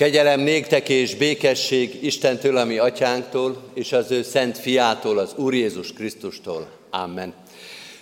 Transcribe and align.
Kegyelem 0.00 0.40
néktek 0.40 0.88
és 0.88 1.14
békesség 1.14 1.98
Istentől, 2.02 2.56
ami 2.56 2.78
atyánktól, 2.78 3.62
és 3.74 3.92
az 3.92 4.10
ő 4.10 4.22
szent 4.22 4.58
fiától, 4.58 5.18
az 5.18 5.34
Úr 5.36 5.54
Jézus 5.54 5.92
Krisztustól. 5.92 6.68
Amen. 6.90 7.34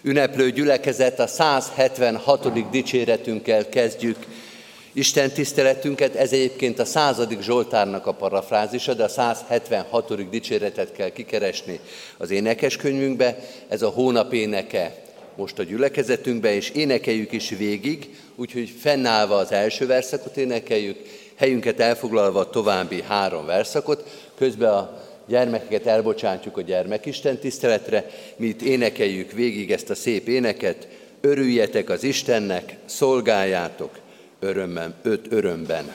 Ünneplő 0.03 0.51
gyülekezet 0.51 1.19
a 1.19 1.27
176. 1.27 2.71
dicséretünkkel 2.71 3.69
kezdjük 3.69 4.17
Isten 4.93 5.31
tiszteletünket, 5.31 6.15
ez 6.15 6.33
egyébként 6.33 6.79
a 6.79 6.85
századik 6.85 7.41
Zsoltárnak 7.41 8.07
a 8.07 8.15
parafrázisa, 8.15 8.95
de 8.95 9.05
a 9.05 9.09
176. 9.09 10.31
dicséretet 10.31 10.93
kell 10.93 11.11
kikeresni 11.11 11.81
az 12.17 12.31
énekeskönyvünkbe, 12.31 13.39
ez 13.69 13.83
a 13.83 13.89
hónap 13.89 14.33
éneke 14.33 15.03
most 15.37 15.59
a 15.59 15.63
gyülekezetünkbe, 15.63 16.55
és 16.55 16.71
énekeljük 16.71 17.33
is 17.33 17.49
végig, 17.49 18.09
úgyhogy 18.37 18.75
fennállva 18.81 19.37
az 19.37 19.53
első 19.53 19.87
verszakot 19.87 20.37
énekeljük, 20.37 20.97
helyünket 21.39 21.81
elfoglalva 21.81 22.41
a 22.41 22.51
további 22.51 23.03
három 23.03 23.47
verszakot, 23.47 24.09
közben 24.35 24.73
a 24.73 25.03
gyermekeket 25.27 25.87
elbocsátjuk 25.87 26.57
a 26.57 26.61
gyermekisten 26.61 27.39
tiszteletre, 27.39 28.07
mi 28.37 28.47
itt 28.47 28.63
énekeljük 28.63 29.33
végig 29.33 29.73
ezt 29.73 29.91
a 29.91 29.95
szép 29.95 30.29
éneket, 30.29 30.89
örüljetek 31.21 31.91
az 31.91 32.03
Istennek, 32.03 32.77
szolgáljátok 32.85 33.99
örömben, 34.41 34.95
öt 35.03 35.33
örömben. 35.33 35.93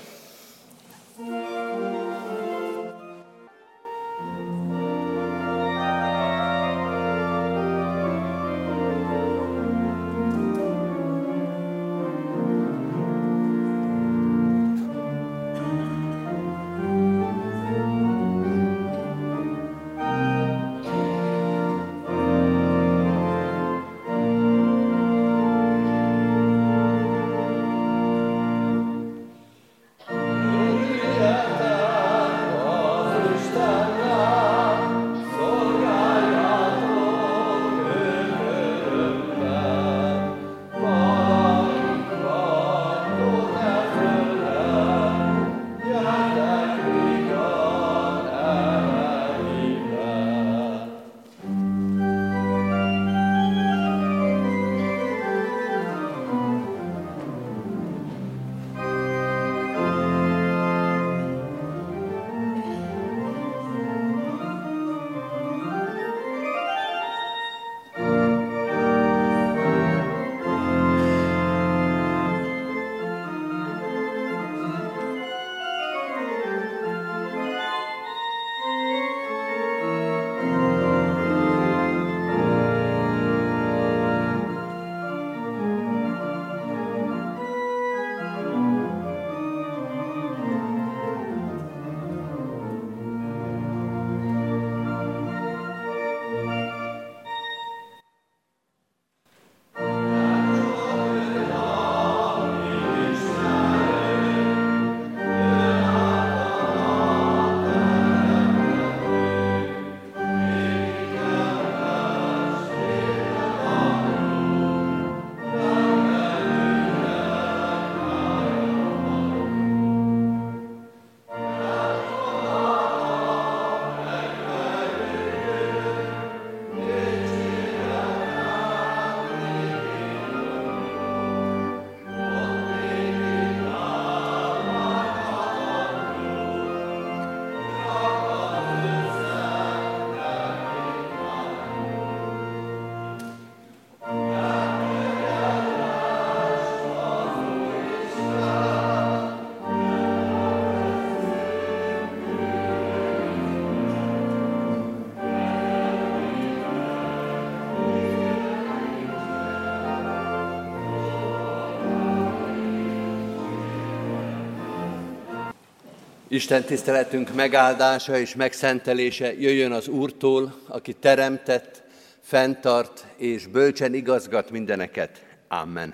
Isten 166.34 166.64
tiszteletünk 166.64 167.34
megáldása 167.34 168.18
és 168.18 168.36
megszentelése 168.36 169.34
jöjjön 169.34 169.72
az 169.72 169.88
Úrtól, 169.88 170.56
aki 170.68 170.94
teremtett, 170.94 171.84
fenntart 172.22 173.06
és 173.18 173.48
bölcsen 173.48 173.94
igazgat 173.94 174.52
mindeneket. 174.52 175.24
Amen. 175.48 175.94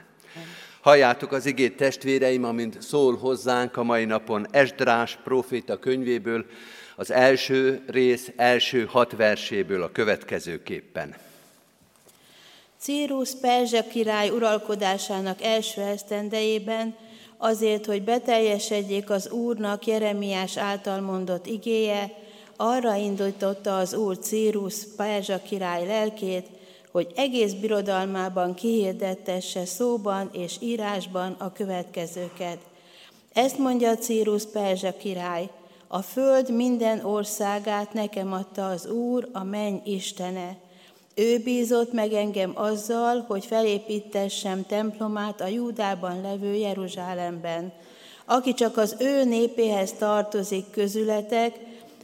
Halljátok 0.82 1.32
az 1.32 1.46
igét 1.46 1.78
testvéreim, 1.78 2.44
amint 2.44 2.82
szól 2.82 3.18
hozzánk 3.18 3.78
a 3.78 3.84
mai 3.84 4.06
napon 4.06 4.48
Esdrás 4.52 5.18
proféta 5.24 5.80
könyvéből, 5.80 6.46
az 6.96 7.12
első 7.12 7.84
rész 7.88 8.32
első 8.36 8.86
hat 8.86 9.12
verséből 9.12 9.84
a 9.84 9.92
következőképpen. 9.92 11.16
Círus 12.78 13.30
Perzsa 13.42 13.84
király 13.84 14.30
uralkodásának 14.30 15.42
első 15.42 15.82
esztendejében 15.82 16.96
azért, 17.42 17.86
hogy 17.86 18.04
beteljesedjék 18.04 19.10
az 19.10 19.30
Úrnak 19.30 19.88
Jeremiás 19.88 20.58
által 20.58 21.00
mondott 21.00 21.46
igéje, 21.46 22.14
arra 22.56 22.96
indította 22.96 23.78
az 23.78 23.94
Úr 23.94 24.18
Círus, 24.18 24.76
Perzsa 24.98 25.42
király 25.42 25.86
lelkét, 25.86 26.48
hogy 26.92 27.12
egész 27.16 27.54
birodalmában 27.54 28.54
kihirdettesse 28.54 29.66
szóban 29.66 30.30
és 30.34 30.56
írásban 30.60 31.36
a 31.38 31.52
következőket. 31.52 32.58
Ezt 33.34 33.58
mondja 33.58 33.96
Círus 33.98 34.46
Perzsa 34.46 34.98
király, 34.98 35.50
a 35.88 36.02
föld 36.02 36.56
minden 36.56 37.06
országát 37.06 37.94
nekem 37.94 38.34
adta 38.34 38.70
az 38.70 38.86
Úr, 38.86 39.30
a 39.34 39.44
menny 39.44 39.78
Istene. 39.84 40.58
Ő 41.20 41.38
bízott 41.38 41.94
meg 41.94 42.14
engem 42.14 42.52
azzal, 42.56 43.26
hogy 43.28 43.46
felépítessem 43.46 44.66
templomát 44.66 45.42
a 45.42 45.48
Júdában 45.48 46.22
levő 46.22 46.54
Jeruzsálemben. 46.54 47.72
Aki 48.26 48.54
csak 48.54 48.78
az 48.78 48.96
ő 49.00 49.24
népéhez 49.24 49.94
tartozik 49.94 50.66
közületek, 50.72 51.60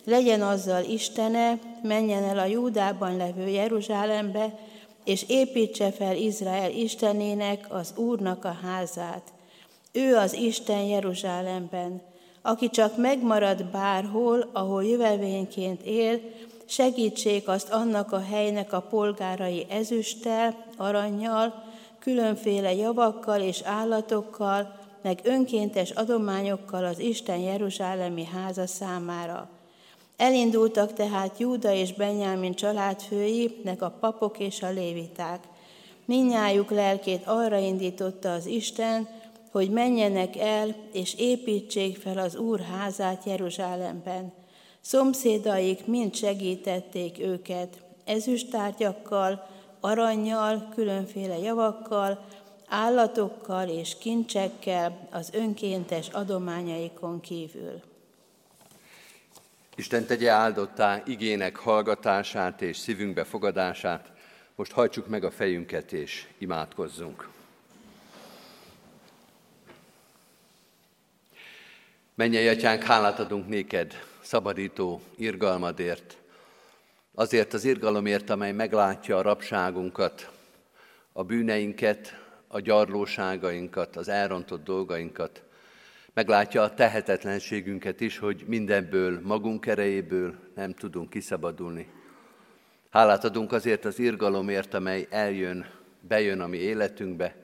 legyen 0.05 0.41
azzal 0.41 0.83
Istene, 0.83 1.59
menjen 1.83 2.23
el 2.23 2.37
a 2.39 2.45
Júdában 2.45 3.17
levő 3.17 3.47
Jeruzsálembe, 3.47 4.59
és 5.03 5.25
építse 5.27 5.91
fel 5.91 6.15
Izrael 6.15 6.71
Istenének, 6.71 7.65
az 7.69 7.93
Úrnak 7.95 8.45
a 8.45 8.57
házát. 8.63 9.33
Ő 9.91 10.15
az 10.15 10.33
Isten 10.33 10.81
Jeruzsálemben, 10.81 12.01
aki 12.41 12.69
csak 12.69 12.97
megmarad 12.97 13.65
bárhol, 13.65 14.49
ahol 14.53 14.83
jövevényként 14.83 15.81
él, 15.81 16.19
segítsék 16.65 17.47
azt 17.47 17.69
annak 17.69 18.11
a 18.11 18.19
helynek 18.19 18.73
a 18.73 18.79
polgárai 18.79 19.65
ezüsttel, 19.69 20.65
aranyjal, 20.77 21.63
különféle 21.99 22.73
javakkal 22.73 23.41
és 23.41 23.61
állatokkal, 23.61 24.79
meg 25.01 25.19
önkéntes 25.23 25.89
adományokkal 25.89 26.85
az 26.85 26.99
Isten 26.99 27.37
Jeruzsálemi 27.37 28.25
háza 28.25 28.67
számára. 28.67 29.49
Elindultak 30.17 30.93
tehát 30.93 31.39
Júda 31.39 31.73
és 31.73 31.93
Benyámin 31.93 32.53
családfői, 32.53 33.61
nek 33.63 33.81
a 33.81 33.97
papok 33.99 34.39
és 34.39 34.61
a 34.61 34.69
léviták. 34.69 35.43
Minnyájuk 36.05 36.71
lelkét 36.71 37.25
arra 37.25 37.57
indította 37.57 38.33
az 38.33 38.45
Isten, 38.45 39.07
hogy 39.51 39.69
menjenek 39.69 40.37
el 40.37 40.75
és 40.91 41.15
építsék 41.17 41.97
fel 41.97 42.17
az 42.17 42.35
Úr 42.35 42.59
házát 42.59 43.23
Jeruzsálemben. 43.23 44.33
Szomszédaik 44.85 45.85
mind 45.85 46.15
segítették 46.15 47.19
őket, 47.19 47.81
ezüstárgyakkal, 48.03 49.47
aranyjal, 49.79 50.69
különféle 50.75 51.37
javakkal, 51.37 52.25
állatokkal 52.67 53.69
és 53.69 53.97
kincsekkel 53.97 55.07
az 55.11 55.29
önkéntes 55.33 56.07
adományaikon 56.07 57.19
kívül. 57.19 57.81
Isten 59.75 60.05
tegye 60.05 60.29
áldottá 60.29 61.01
igének 61.05 61.55
hallgatását 61.55 62.61
és 62.61 62.77
szívünkbe 62.77 63.23
fogadását. 63.23 64.11
Most 64.55 64.71
hajtsuk 64.71 65.07
meg 65.07 65.23
a 65.23 65.31
fejünket 65.31 65.93
és 65.93 66.27
imádkozzunk. 66.37 67.29
Mennyei 72.15 72.47
atyánk, 72.47 72.83
hálát 72.83 73.19
adunk 73.19 73.47
néked, 73.47 73.93
szabadító 74.25 75.01
irgalmadért, 75.15 76.17
azért 77.13 77.53
az 77.53 77.65
irgalomért, 77.65 78.29
amely 78.29 78.51
meglátja 78.51 79.17
a 79.17 79.21
rabságunkat, 79.21 80.31
a 81.11 81.23
bűneinket, 81.23 82.23
a 82.47 82.59
gyarlóságainkat, 82.59 83.95
az 83.95 84.07
elrontott 84.07 84.63
dolgainkat, 84.63 85.43
meglátja 86.13 86.61
a 86.61 86.73
tehetetlenségünket 86.73 88.01
is, 88.01 88.17
hogy 88.17 88.43
mindenből, 88.47 89.19
magunk 89.23 89.65
erejéből 89.65 90.35
nem 90.55 90.73
tudunk 90.73 91.09
kiszabadulni. 91.09 91.87
Hálát 92.89 93.23
adunk 93.23 93.51
azért 93.51 93.85
az 93.85 93.99
irgalomért, 93.99 94.73
amely 94.73 95.07
eljön, 95.09 95.65
bejön 95.99 96.39
a 96.39 96.47
mi 96.47 96.57
életünkbe, 96.57 97.35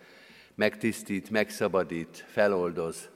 megtisztít, 0.56 1.30
megszabadít, 1.30 2.26
feloldoz, 2.28 3.10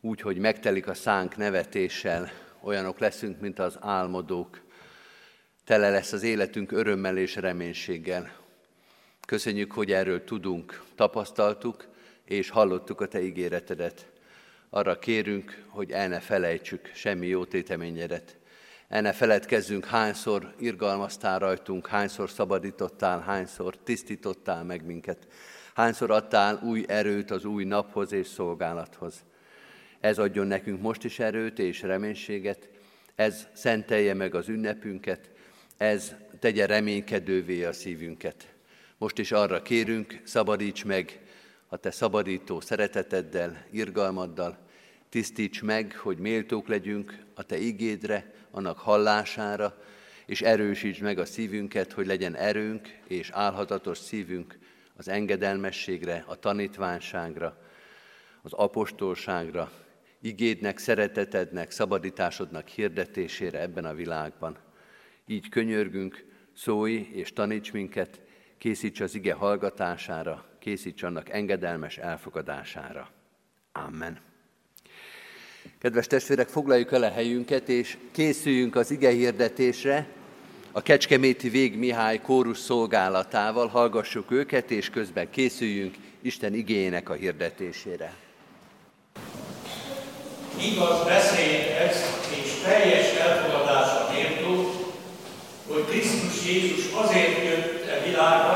úgy, 0.00 0.20
hogy 0.20 0.38
megtelik 0.38 0.88
a 0.88 0.94
szánk 0.94 1.36
nevetéssel, 1.36 2.30
olyanok 2.62 2.98
leszünk, 2.98 3.40
mint 3.40 3.58
az 3.58 3.76
álmodók. 3.80 4.60
Tele 5.64 5.90
lesz 5.90 6.12
az 6.12 6.22
életünk 6.22 6.72
örömmel 6.72 7.16
és 7.16 7.36
reménységgel. 7.36 8.32
Köszönjük, 9.26 9.72
hogy 9.72 9.92
erről 9.92 10.24
tudunk, 10.24 10.82
tapasztaltuk, 10.94 11.86
és 12.24 12.50
hallottuk 12.50 13.00
a 13.00 13.06
Te 13.06 13.22
ígéretedet. 13.22 14.06
Arra 14.70 14.98
kérünk, 14.98 15.64
hogy 15.68 15.90
el 15.90 16.08
ne 16.08 16.20
felejtsük 16.20 16.90
semmi 16.94 17.26
jó 17.26 17.44
téteményedet. 17.44 18.36
El 18.88 19.00
ne 19.00 19.12
feledkezzünk, 19.12 19.84
hányszor 19.84 20.54
irgalmaztál 20.58 21.38
rajtunk, 21.38 21.86
hányszor 21.86 22.30
szabadítottál, 22.30 23.20
hányszor 23.20 23.76
tisztítottál 23.76 24.64
meg 24.64 24.84
minket, 24.84 25.26
hányszor 25.74 26.10
adtál 26.10 26.60
új 26.62 26.84
erőt 26.88 27.30
az 27.30 27.44
új 27.44 27.64
naphoz 27.64 28.12
és 28.12 28.26
szolgálathoz. 28.26 29.24
Ez 30.00 30.18
adjon 30.18 30.46
nekünk 30.46 30.80
most 30.80 31.04
is 31.04 31.18
erőt 31.18 31.58
és 31.58 31.82
reménységet, 31.82 32.68
ez 33.14 33.46
szentelje 33.52 34.14
meg 34.14 34.34
az 34.34 34.48
ünnepünket, 34.48 35.30
ez 35.76 36.14
tegye 36.38 36.66
reménykedővé 36.66 37.64
a 37.64 37.72
szívünket. 37.72 38.54
Most 38.98 39.18
is 39.18 39.32
arra 39.32 39.62
kérünk, 39.62 40.20
szabadíts 40.24 40.84
meg 40.84 41.20
a 41.68 41.76
te 41.76 41.90
szabadító 41.90 42.60
szereteteddel, 42.60 43.64
irgalmaddal, 43.70 44.58
tisztíts 45.08 45.62
meg, 45.62 45.96
hogy 45.96 46.18
méltók 46.18 46.68
legyünk 46.68 47.24
a 47.34 47.42
te 47.42 47.58
igédre, 47.58 48.34
annak 48.50 48.78
hallására, 48.78 49.82
és 50.26 50.42
erősíts 50.42 51.00
meg 51.00 51.18
a 51.18 51.24
szívünket, 51.24 51.92
hogy 51.92 52.06
legyen 52.06 52.34
erőnk 52.34 52.98
és 53.06 53.30
álhatatos 53.30 53.98
szívünk 53.98 54.58
az 54.96 55.08
engedelmességre, 55.08 56.24
a 56.26 56.36
tanítványságra, 56.36 57.62
az 58.42 58.52
apostolságra, 58.52 59.72
igédnek, 60.20 60.78
szeretetednek, 60.78 61.70
szabadításodnak 61.70 62.68
hirdetésére 62.68 63.60
ebben 63.60 63.84
a 63.84 63.94
világban. 63.94 64.58
Így 65.26 65.48
könyörgünk, 65.48 66.24
szólj 66.54 67.08
és 67.12 67.32
taníts 67.32 67.72
minket, 67.72 68.20
készíts 68.58 69.00
az 69.00 69.14
ige 69.14 69.32
hallgatására, 69.32 70.44
készíts 70.58 71.02
annak 71.02 71.28
engedelmes 71.28 71.98
elfogadására. 71.98 73.10
Amen. 73.72 74.18
Kedves 75.78 76.06
testvérek, 76.06 76.48
foglaljuk 76.48 76.92
el 76.92 77.02
a 77.02 77.10
helyünket, 77.10 77.68
és 77.68 77.96
készüljünk 78.10 78.76
az 78.76 78.90
ige 78.90 79.10
hirdetésre, 79.10 80.08
a 80.72 80.82
Kecskeméti 80.82 81.48
Vég 81.48 81.78
Mihály 81.78 82.20
kórus 82.20 82.58
szolgálatával, 82.58 83.66
hallgassuk 83.66 84.30
őket, 84.30 84.70
és 84.70 84.90
közben 84.90 85.30
készüljünk 85.30 85.94
Isten 86.20 86.54
igényének 86.54 87.08
a 87.08 87.14
hirdetésére. 87.14 88.14
Igaz 90.60 91.04
beszéd 91.04 91.76
ez, 91.86 91.96
és 92.28 92.50
teljes 92.64 93.06
elfogadásra 93.26 94.08
méltó, 94.12 94.72
hogy 95.68 95.84
Krisztus 95.88 96.46
Jézus 96.46 96.84
azért 97.02 97.44
jött 97.44 97.88
e 97.88 98.02
világra, 98.04 98.55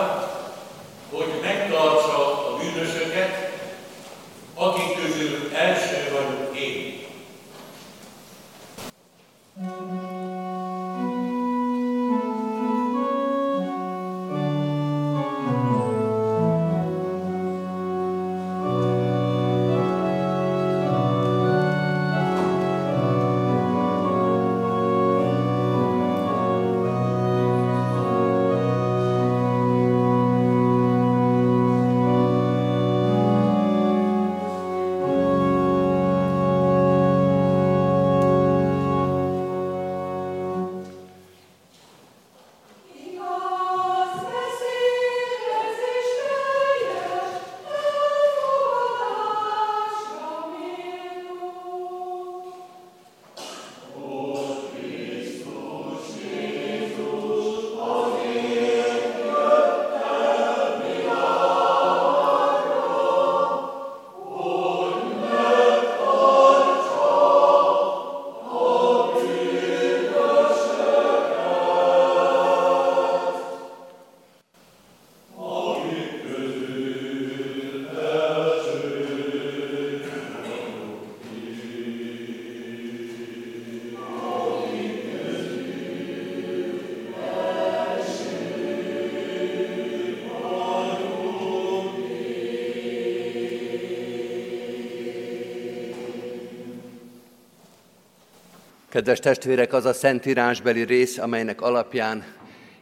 Kedves 98.90 99.18
testvérek, 99.18 99.72
az 99.72 99.84
a 99.84 99.92
szentírásbeli 99.92 100.82
rész, 100.82 101.18
amelynek 101.18 101.60
alapján 101.60 102.24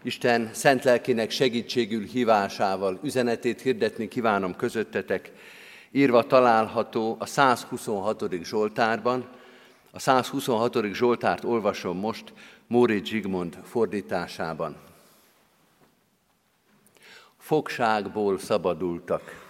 Isten 0.02 0.50
szent 0.52 0.84
lelkének 0.84 1.30
segítségül 1.30 2.04
hívásával 2.04 2.98
üzenetét 3.02 3.60
hirdetni 3.60 4.08
kívánom 4.08 4.56
közöttetek, 4.56 5.32
írva 5.90 6.22
található 6.26 7.16
a 7.18 7.26
126. 7.26 8.24
Zsoltárban. 8.42 9.28
A 9.90 9.98
126. 9.98 10.84
Zsoltárt 10.92 11.44
olvasom 11.44 11.98
most 11.98 12.32
Móri 12.66 13.04
Zsigmond 13.04 13.58
fordításában. 13.64 14.76
Fogságból 17.38 18.38
szabadultak. 18.38 19.46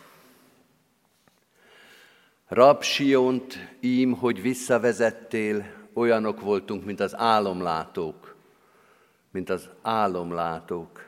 Rab 2.48 2.82
Siont, 2.82 3.58
ím, 3.80 4.12
hogy 4.12 4.42
visszavezettél, 4.42 5.77
olyanok 5.98 6.40
voltunk, 6.40 6.84
mint 6.84 7.00
az 7.00 7.16
álomlátók, 7.16 8.34
mint 9.30 9.50
az 9.50 9.68
álomlátók. 9.82 11.06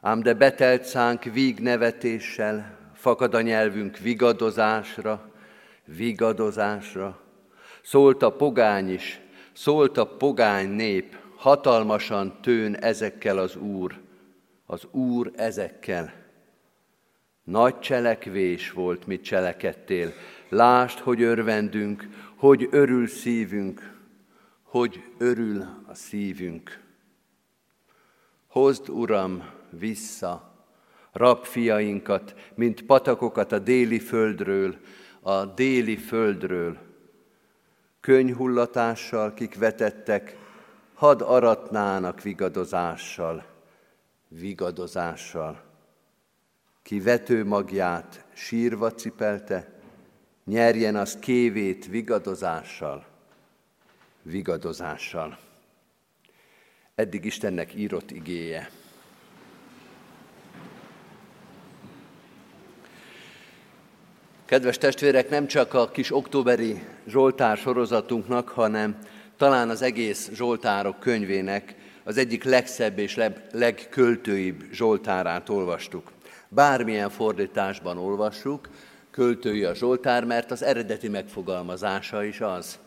Ám 0.00 0.20
de 0.20 0.34
betelt 0.34 0.84
szánk 0.84 1.22
víg 1.22 1.58
nevetéssel, 1.58 2.78
fakad 2.94 3.34
a 3.34 3.40
nyelvünk 3.40 3.98
vigadozásra, 3.98 5.30
vigadozásra. 5.84 7.20
Szólt 7.82 8.22
a 8.22 8.32
pogány 8.32 8.92
is, 8.92 9.20
szólt 9.52 9.96
a 9.98 10.06
pogány 10.06 10.68
nép, 10.68 11.16
hatalmasan 11.36 12.38
tőn 12.42 12.76
ezekkel 12.76 13.38
az 13.38 13.56
Úr, 13.56 14.00
az 14.66 14.86
Úr 14.90 15.30
ezekkel. 15.36 16.12
Nagy 17.44 17.78
cselekvés 17.78 18.70
volt, 18.70 19.06
mit 19.06 19.24
cselekedtél. 19.24 20.12
Lásd, 20.54 20.98
hogy 20.98 21.22
örvendünk, 21.22 22.08
hogy 22.36 22.68
örül 22.70 23.06
szívünk, 23.06 23.94
hogy 24.62 25.02
örül 25.18 25.66
a 25.86 25.94
szívünk. 25.94 26.82
Hozd, 28.46 28.88
Uram, 28.88 29.50
vissza 29.70 30.54
rabfiainkat, 31.12 32.34
mint 32.54 32.82
patakokat 32.82 33.52
a 33.52 33.58
déli 33.58 33.98
földről, 33.98 34.76
a 35.20 35.44
déli 35.44 35.96
földről. 35.96 36.78
Könyhullatással, 38.00 39.34
kik 39.34 39.58
vetettek, 39.58 40.36
had 40.94 41.20
aratnának 41.20 42.22
vigadozással, 42.22 43.44
vigadozással. 44.28 45.62
Ki 46.82 47.00
vető 47.00 47.44
magját 47.44 48.24
sírva 48.32 48.92
cipelte, 48.92 49.73
nyerjen 50.44 50.96
az 50.96 51.18
kévét 51.20 51.86
vigadozással, 51.86 53.06
vigadozással. 54.22 55.38
Eddig 56.94 57.24
Istennek 57.24 57.74
írott 57.74 58.10
igéje. 58.10 58.70
Kedves 64.44 64.78
testvérek, 64.78 65.28
nem 65.28 65.46
csak 65.46 65.74
a 65.74 65.90
kis 65.90 66.14
októberi 66.14 66.82
Zsoltár 67.06 67.56
sorozatunknak, 67.56 68.48
hanem 68.48 68.98
talán 69.36 69.70
az 69.70 69.82
egész 69.82 70.30
Zsoltárok 70.32 71.00
könyvének 71.00 71.74
az 72.04 72.16
egyik 72.16 72.44
legszebb 72.44 72.98
és 72.98 73.20
legköltőibb 73.52 74.64
Zsoltárát 74.72 75.48
olvastuk. 75.48 76.12
Bármilyen 76.48 77.10
fordításban 77.10 77.98
olvassuk, 77.98 78.68
költői 79.14 79.64
a 79.64 79.74
Zsoltár, 79.74 80.24
mert 80.24 80.50
az 80.50 80.62
eredeti 80.62 81.08
megfogalmazása 81.08 82.24
is 82.24 82.40
az. 82.40 82.78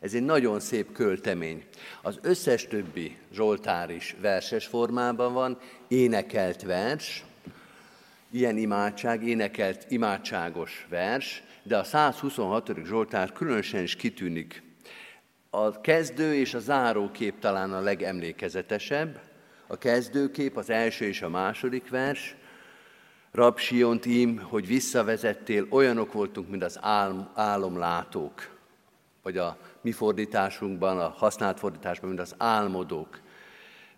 Ez 0.00 0.14
egy 0.14 0.22
nagyon 0.22 0.60
szép 0.60 0.92
költemény. 0.92 1.64
Az 2.02 2.18
összes 2.22 2.66
többi 2.66 3.16
Zsoltár 3.32 3.90
is 3.90 4.16
verses 4.20 4.66
formában 4.66 5.32
van, 5.32 5.58
énekelt 5.88 6.62
vers, 6.62 7.24
ilyen 8.30 8.56
imádság, 8.56 9.26
énekelt 9.26 9.86
imádságos 9.88 10.86
vers, 10.88 11.42
de 11.62 11.76
a 11.76 11.84
126. 11.84 12.70
Zsoltár 12.84 13.32
különösen 13.32 13.82
is 13.82 13.96
kitűnik. 13.96 14.62
A 15.50 15.80
kezdő 15.80 16.34
és 16.34 16.54
a 16.54 16.60
zárókép 16.60 17.38
talán 17.38 17.72
a 17.72 17.80
legemlékezetesebb. 17.80 19.20
A 19.66 19.78
kezdőkép 19.78 20.56
az 20.56 20.70
első 20.70 21.04
és 21.04 21.22
a 21.22 21.28
második 21.28 21.88
vers, 21.88 22.36
Rab 23.38 23.58
Siont 23.58 24.06
ím, 24.06 24.38
hogy 24.38 24.66
visszavezettél, 24.66 25.66
olyanok 25.70 26.12
voltunk, 26.12 26.50
mint 26.50 26.62
az 26.62 26.78
álom, 26.80 27.28
álomlátók, 27.34 28.50
vagy 29.22 29.38
a 29.38 29.56
mi 29.80 29.92
fordításunkban, 29.92 30.98
a 30.98 31.08
használt 31.08 31.58
fordításban, 31.58 32.08
mint 32.08 32.20
az 32.20 32.34
álmodók. 32.38 33.20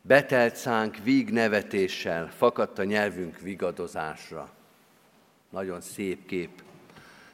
Betelt 0.02 0.56
szánk 0.56 0.96
víg 1.02 1.30
nevetéssel, 1.30 2.30
fakadt 2.36 2.78
a 2.78 2.84
nyelvünk 2.84 3.38
vigadozásra. 3.38 4.50
Nagyon 5.50 5.80
szép 5.80 6.26
kép, 6.26 6.62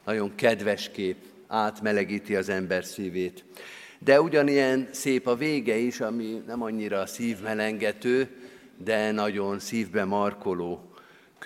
nagyon 0.05 0.35
kedves 0.35 0.91
kép, 0.91 1.17
átmelegíti 1.47 2.37
az 2.37 2.49
ember 2.49 2.85
szívét. 2.85 3.45
De 3.99 4.21
ugyanilyen 4.21 4.89
szép 4.93 5.27
a 5.27 5.37
vége 5.37 5.77
is, 5.77 6.01
ami 6.01 6.43
nem 6.47 6.63
annyira 6.63 7.07
szívmelengető, 7.07 8.29
de 8.77 9.11
nagyon 9.11 9.59
szívbe 9.59 10.05
markoló 10.05 10.91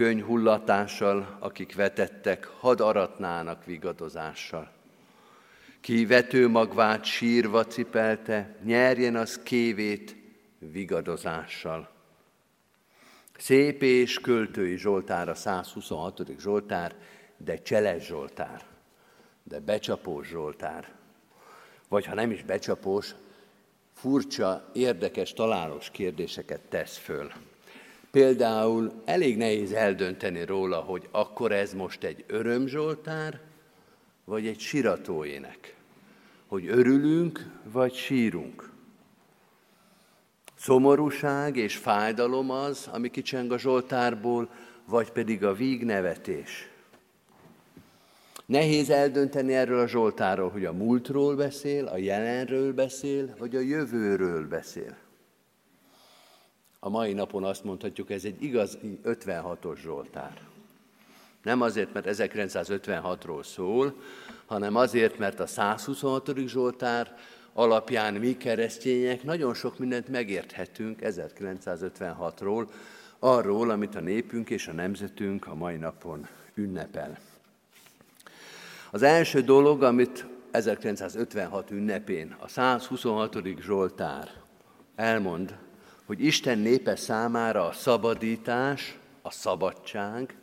könyhullatással, 0.00 1.36
akik 1.38 1.74
vetettek, 1.74 2.44
had 2.44 2.80
aratnának 2.80 3.64
vigadozással. 3.64 4.72
Ki 5.80 6.06
vetőmagvát 6.06 7.04
sírva 7.04 7.66
cipelte, 7.66 8.56
nyerjen 8.62 9.16
az 9.16 9.38
kévét 9.42 10.16
vigadozással. 10.58 11.90
Szép 13.38 13.82
és 13.82 14.18
költői 14.18 14.76
Zsoltár 14.76 15.28
a 15.28 15.34
126. 15.34 16.22
Zsoltár, 16.38 16.94
de 17.36 17.56
cseles 17.62 18.04
Zsoltár, 18.04 18.64
de 19.42 19.58
becsapós 19.58 20.26
Zsoltár. 20.26 20.92
Vagy 21.88 22.06
ha 22.06 22.14
nem 22.14 22.30
is 22.30 22.42
becsapós, 22.42 23.14
furcsa, 23.94 24.70
érdekes, 24.72 25.32
találós 25.32 25.90
kérdéseket 25.90 26.60
tesz 26.60 26.96
föl. 26.96 27.32
Például 28.10 28.92
elég 29.04 29.36
nehéz 29.36 29.72
eldönteni 29.72 30.44
róla, 30.44 30.76
hogy 30.76 31.08
akkor 31.10 31.52
ez 31.52 31.74
most 31.74 32.04
egy 32.04 32.24
örömzsoltár, 32.26 33.40
vagy 34.24 34.46
egy 34.46 34.60
siratóének. 34.60 35.74
Hogy 36.46 36.68
örülünk, 36.68 37.46
vagy 37.72 37.94
sírunk. 37.94 38.70
Szomorúság 40.56 41.56
és 41.56 41.76
fájdalom 41.76 42.50
az, 42.50 42.88
ami 42.92 43.10
kicseng 43.10 43.52
a 43.52 43.58
Zsoltárból, 43.58 44.48
vagy 44.84 45.10
pedig 45.10 45.44
a 45.44 45.54
vígnevetés. 45.54 46.68
Nehéz 48.46 48.90
eldönteni 48.90 49.54
erről 49.54 49.80
a 49.80 49.88
Zsoltárról, 49.88 50.50
hogy 50.50 50.64
a 50.64 50.72
múltról 50.72 51.36
beszél, 51.36 51.86
a 51.86 51.96
jelenről 51.96 52.72
beszél, 52.72 53.34
vagy 53.38 53.56
a 53.56 53.60
jövőről 53.60 54.48
beszél. 54.48 54.96
A 56.82 56.88
mai 56.88 57.12
napon 57.12 57.44
azt 57.44 57.64
mondhatjuk, 57.64 58.10
ez 58.10 58.24
egy 58.24 58.42
igazi 58.42 58.98
56-os 59.04 59.76
Zsoltár. 59.76 60.40
Nem 61.42 61.60
azért, 61.60 61.92
mert 61.92 62.06
1956-ról 62.10 63.44
szól, 63.44 63.94
hanem 64.46 64.76
azért, 64.76 65.18
mert 65.18 65.40
a 65.40 65.46
126. 65.46 66.36
Zsoltár 66.46 67.16
alapján 67.52 68.14
mi 68.14 68.36
keresztények 68.36 69.22
nagyon 69.22 69.54
sok 69.54 69.78
mindent 69.78 70.08
megérthetünk 70.08 70.98
1956-ról, 71.02 72.66
arról, 73.18 73.70
amit 73.70 73.94
a 73.94 74.00
népünk 74.00 74.50
és 74.50 74.68
a 74.68 74.72
nemzetünk 74.72 75.46
a 75.46 75.54
mai 75.54 75.76
napon 75.76 76.26
ünnepel. 76.54 77.18
Az 78.90 79.02
első 79.02 79.40
dolog, 79.40 79.82
amit 79.82 80.26
1956 80.50 81.70
ünnepén 81.70 82.36
a 82.38 82.48
126. 82.48 83.36
Zsoltár 83.60 84.30
elmond, 84.94 85.58
hogy 86.10 86.24
Isten 86.24 86.58
népe 86.58 86.96
számára 86.96 87.66
a 87.66 87.72
szabadítás, 87.72 88.98
a 89.22 89.30
szabadság, 89.30 90.34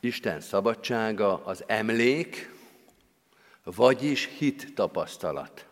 Isten 0.00 0.40
szabadsága 0.40 1.44
az 1.44 1.64
emlék, 1.66 2.54
vagyis 3.64 4.28
hit 4.38 4.74
tapasztalat. 4.74 5.66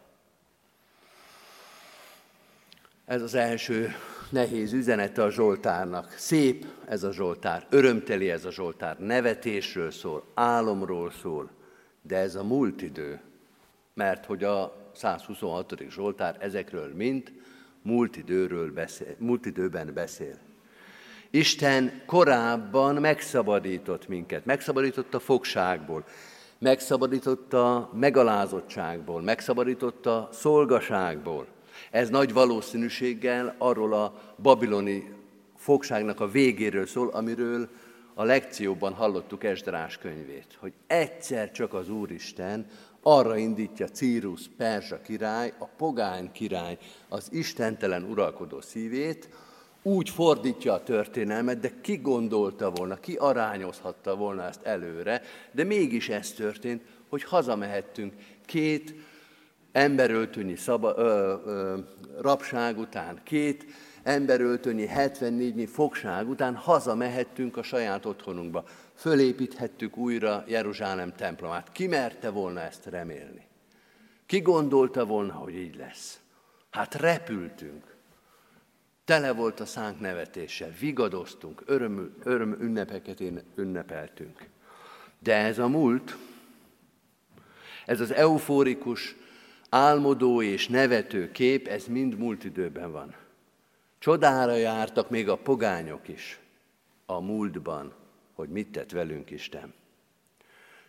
Ez 3.05 3.23
az 3.23 3.35
első 3.35 3.95
nehéz 4.31 4.73
üzenete 4.73 5.23
a 5.23 5.31
Zsoltárnak. 5.31 6.15
Szép 6.17 6.67
ez 6.85 7.03
a 7.03 7.13
Zsoltár, 7.13 7.67
örömteli 7.71 8.31
ez 8.31 8.45
a 8.45 8.53
Zsoltár, 8.53 8.99
nevetésről 8.99 9.91
szól, 9.91 10.25
álomról 10.35 11.11
szól, 11.11 11.51
de 12.01 12.17
ez 12.17 12.35
a 12.35 12.45
múlt 12.45 12.83
idő, 12.83 13.21
mert 13.95 14.27
hogy 14.27 14.45
a 14.45 14.91
126. 14.95 15.83
Zsoltár 15.91 16.37
ezekről 16.41 16.95
mind 16.95 17.33
múlt, 17.83 18.17
időről 18.17 18.73
beszél, 18.73 19.15
múlt 19.19 19.47
időben 19.47 19.95
beszél. 19.95 20.39
Isten 21.31 22.03
korábban 22.07 22.95
megszabadított 22.95 24.09
minket, 24.09 24.45
megszabadított 24.45 25.15
a 25.15 25.21
fogságból, 25.21 26.05
megszabadított 26.59 27.53
a 27.53 27.91
megalázottságból, 27.95 29.23
megszabadított 29.23 30.07
a 30.07 30.29
szolgaságból. 30.33 31.47
Ez 31.91 32.09
nagy 32.09 32.33
valószínűséggel 32.33 33.55
arról 33.59 33.93
a 33.95 34.35
babiloni 34.43 35.15
fogságnak 35.57 36.21
a 36.21 36.29
végéről 36.29 36.87
szól, 36.87 37.09
amiről 37.09 37.69
a 38.15 38.25
lekcióban 38.25 38.93
hallottuk 38.93 39.45
Esdrás 39.45 39.99
könyvét, 39.99 40.57
hogy 40.59 40.73
egyszer 40.87 41.51
csak 41.51 41.75
az 41.75 41.89
Úristen 41.89 42.67
arra 43.03 43.37
indítja 43.37 43.89
Círus 43.89 44.51
Perzsa 44.57 45.01
király, 45.01 45.53
a 45.59 45.65
pogány 45.65 46.33
király, 46.33 46.79
az 47.09 47.29
istentelen 47.31 48.03
uralkodó 48.03 48.61
szívét, 48.61 49.29
úgy 49.83 50.11
fordítja 50.11 50.73
a 50.73 50.83
történelmet, 50.83 51.61
de 51.61 51.71
ki 51.81 51.97
gondolta 51.97 52.71
volna, 52.71 52.97
ki 52.97 53.15
arányozhatta 53.15 54.17
volna 54.17 54.43
ezt 54.43 54.63
előre, 54.63 55.23
de 55.53 55.65
mégis 55.65 56.09
ez 56.09 56.33
történt, 56.33 56.83
hogy 57.09 57.23
hazamehettünk 57.23 58.13
két 58.47 58.95
emberöltönyi 59.73 60.57
szaba, 60.57 60.95
ö, 60.97 61.35
ö, 61.45 61.79
rabság 62.21 62.79
után, 62.79 63.21
két 63.25 63.67
emberöltönyi 64.03 64.87
74 64.87 65.69
fogság 65.69 66.29
után 66.29 66.55
hazamehettünk 66.55 67.57
a 67.57 67.63
saját 67.63 68.07
otthonunkba. 68.07 68.65
Fölépíthettük 68.95 69.97
újra 69.97 70.45
Jeruzsálem 70.47 71.13
templomát. 71.13 71.73
Ki 71.73 71.87
merte 71.87 72.31
volna 72.31 72.61
ezt 72.61 72.87
remélni? 72.87 73.47
Ki 74.27 74.41
gondolta 74.41 75.05
volna, 75.05 75.33
hogy 75.33 75.55
így 75.55 75.77
lesz? 75.77 76.21
Hát 76.71 76.95
repültünk. 76.95 77.97
Tele 79.05 79.33
volt 79.33 79.61
a 79.61 79.67
szánk 79.67 80.01
nevetéssel, 80.01 80.71
vigadoztunk, 80.81 81.63
öröm, 81.67 82.17
öröm 82.23 82.57
ünnepeket 82.61 83.23
ünnepeltünk. 83.55 84.49
De 85.19 85.35
ez 85.37 85.59
a 85.59 85.69
múlt, 85.69 86.17
ez 87.87 88.01
az 88.01 88.13
eufórikus, 88.13 89.17
álmodó 89.69 90.43
és 90.43 90.69
nevető 90.69 91.31
kép, 91.31 91.67
ez 91.69 91.87
mind 91.87 92.19
múlt 92.19 92.45
időben 92.45 92.93
van. 92.93 93.15
Csodára 93.99 94.55
jártak 94.55 95.11
még 95.11 95.29
a 95.29 95.37
pogányok 95.37 96.09
is 96.09 96.41
a 97.07 97.21
múltban, 97.21 97.95
hogy 98.35 98.49
mit 98.49 98.73
tett 98.73 98.91
velünk 98.91 99.31
Isten. 99.31 99.75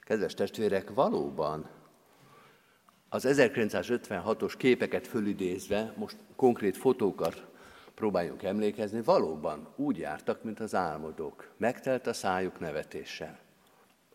Kedves 0.02 0.34
testvérek, 0.34 0.94
valóban 0.94 1.70
az 3.10 3.26
1956-os 3.28 4.54
képeket 4.58 5.08
fölidézve, 5.08 5.94
most 5.98 6.18
konkrét 6.36 6.78
fotókat 6.78 7.46
próbáljunk 7.96 8.44
emlékezni, 8.44 9.02
valóban 9.02 9.68
úgy 9.76 9.98
jártak, 9.98 10.44
mint 10.44 10.60
az 10.60 10.76
álmodók. 10.76 11.50
Megtelt 11.58 12.08
a 12.08 12.14
szájuk 12.14 12.60
nevetéssel. 12.60 13.40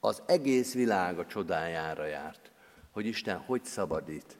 Az 0.00 0.22
egész 0.26 0.74
világ 0.74 1.18
a 1.18 1.26
csodájára 1.26 2.04
járt, 2.06 2.50
hogy 2.90 3.06
Isten 3.06 3.36
hogy 3.36 3.64
szabadít, 3.64 4.38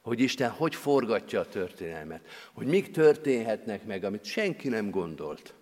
hogy 0.00 0.20
Isten 0.20 0.50
hogy 0.50 0.74
forgatja 0.74 1.40
a 1.40 1.48
történelmet, 1.48 2.26
hogy 2.52 2.66
mik 2.66 2.90
történhetnek 2.90 3.86
meg, 3.86 4.04
amit 4.04 4.24
senki 4.24 4.68
nem 4.68 4.90
gondolt. 4.90 5.54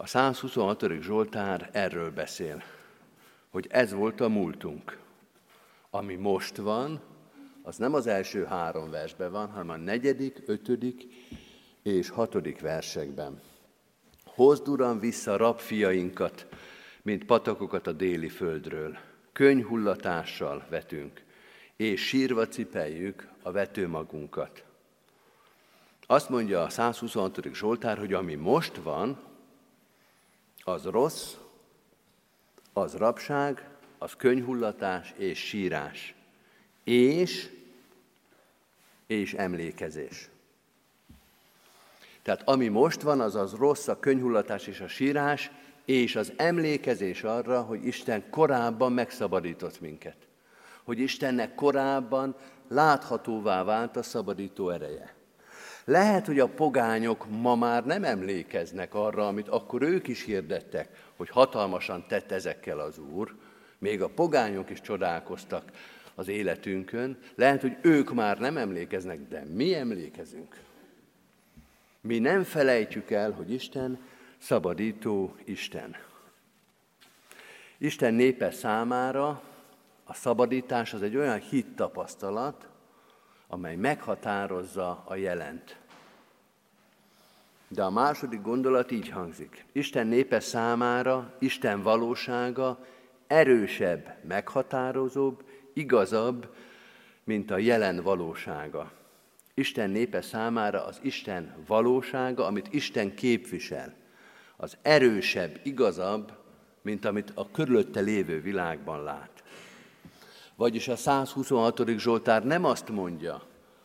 A 0.00 0.06
126. 0.06 0.84
Zsoltár 1.00 1.70
erről 1.72 2.10
beszél, 2.10 2.62
hogy 3.48 3.66
ez 3.70 3.92
volt 3.92 4.20
a 4.20 4.28
múltunk. 4.28 4.98
Ami 5.90 6.14
most 6.14 6.56
van, 6.56 7.00
az 7.62 7.76
nem 7.76 7.94
az 7.94 8.06
első 8.06 8.44
három 8.44 8.90
versben 8.90 9.32
van, 9.32 9.50
hanem 9.50 9.68
a 9.68 9.76
negyedik, 9.76 10.42
ötödik 10.46 11.06
és 11.82 12.08
hatodik 12.08 12.60
versekben. 12.60 13.40
Hozd, 14.24 14.68
Uram, 14.68 14.98
vissza 14.98 15.36
rabfiainkat, 15.36 16.46
mint 17.02 17.24
patakokat 17.24 17.86
a 17.86 17.92
déli 17.92 18.28
földről. 18.28 18.98
Könyhullatással 19.32 20.66
vetünk, 20.70 21.22
és 21.76 22.06
sírva 22.06 22.48
cipeljük 22.48 23.28
a 23.42 23.50
vetőmagunkat. 23.50 24.64
Azt 26.06 26.28
mondja 26.28 26.62
a 26.62 26.68
126. 26.68 27.54
Zsoltár, 27.54 27.98
hogy 27.98 28.12
ami 28.12 28.34
most 28.34 28.76
van, 28.76 29.26
az 30.68 30.84
rossz, 30.84 31.34
az 32.72 32.94
rabság, 32.94 33.68
az 33.98 34.14
könyhullatás 34.16 35.14
és 35.16 35.38
sírás. 35.38 36.14
És 36.84 37.50
és 39.06 39.34
emlékezés. 39.34 40.28
Tehát 42.22 42.48
ami 42.48 42.68
most 42.68 43.02
van, 43.02 43.20
az 43.20 43.34
az 43.34 43.54
rossz, 43.54 43.88
a 43.88 43.98
könyhullatás 43.98 44.66
és 44.66 44.80
a 44.80 44.88
sírás, 44.88 45.50
és 45.84 46.16
az 46.16 46.32
emlékezés 46.36 47.22
arra, 47.22 47.62
hogy 47.62 47.86
Isten 47.86 48.30
korábban 48.30 48.92
megszabadított 48.92 49.80
minket. 49.80 50.16
Hogy 50.84 50.98
Istennek 50.98 51.54
korábban 51.54 52.36
láthatóvá 52.68 53.64
vált 53.64 53.96
a 53.96 54.02
szabadító 54.02 54.70
ereje. 54.70 55.17
Lehet, 55.88 56.26
hogy 56.26 56.38
a 56.38 56.48
pogányok 56.48 57.26
ma 57.30 57.54
már 57.54 57.84
nem 57.84 58.04
emlékeznek 58.04 58.94
arra, 58.94 59.26
amit 59.26 59.48
akkor 59.48 59.82
ők 59.82 60.08
is 60.08 60.24
hirdettek, 60.24 60.88
hogy 61.16 61.28
hatalmasan 61.28 62.04
tett 62.08 62.30
ezekkel 62.30 62.78
az 62.78 62.98
Úr, 62.98 63.34
még 63.78 64.02
a 64.02 64.08
pogányok 64.08 64.70
is 64.70 64.80
csodálkoztak 64.80 65.72
az 66.14 66.28
életünkön. 66.28 67.18
Lehet, 67.34 67.60
hogy 67.60 67.76
ők 67.80 68.14
már 68.14 68.38
nem 68.38 68.56
emlékeznek, 68.56 69.28
de 69.28 69.44
mi 69.54 69.74
emlékezünk. 69.74 70.60
Mi 72.00 72.18
nem 72.18 72.42
felejtjük 72.42 73.10
el, 73.10 73.30
hogy 73.30 73.52
Isten 73.52 73.98
szabadító 74.38 75.36
Isten. 75.44 75.96
Isten 77.78 78.14
népe 78.14 78.50
számára 78.50 79.42
a 80.04 80.14
szabadítás 80.14 80.94
az 80.94 81.02
egy 81.02 81.16
olyan 81.16 81.40
hittapasztalat, 81.40 82.68
amely 83.48 83.76
meghatározza 83.76 85.04
a 85.06 85.14
jelent. 85.14 85.76
De 87.68 87.82
a 87.82 87.90
második 87.90 88.42
gondolat 88.42 88.90
így 88.90 89.08
hangzik. 89.08 89.64
Isten 89.72 90.06
népe 90.06 90.40
számára 90.40 91.34
Isten 91.38 91.82
valósága 91.82 92.78
erősebb, 93.26 94.16
meghatározóbb, 94.26 95.44
igazabb, 95.72 96.54
mint 97.24 97.50
a 97.50 97.58
jelen 97.58 98.02
valósága. 98.02 98.92
Isten 99.54 99.90
népe 99.90 100.20
számára 100.20 100.84
az 100.84 100.98
Isten 101.02 101.54
valósága, 101.66 102.46
amit 102.46 102.68
Isten 102.70 103.14
képvisel, 103.14 103.94
az 104.56 104.76
erősebb, 104.82 105.60
igazabb, 105.62 106.32
mint 106.82 107.04
amit 107.04 107.32
a 107.34 107.50
körülötte 107.50 108.00
lévő 108.00 108.40
világban 108.40 109.02
lát. 109.02 109.37
Vagyis 110.58 110.88
a 110.88 110.96
126. 110.96 111.88
Zsoltár 111.98 112.44
nem 112.44 112.64
azt 112.64 112.88
mondja, 112.88 113.42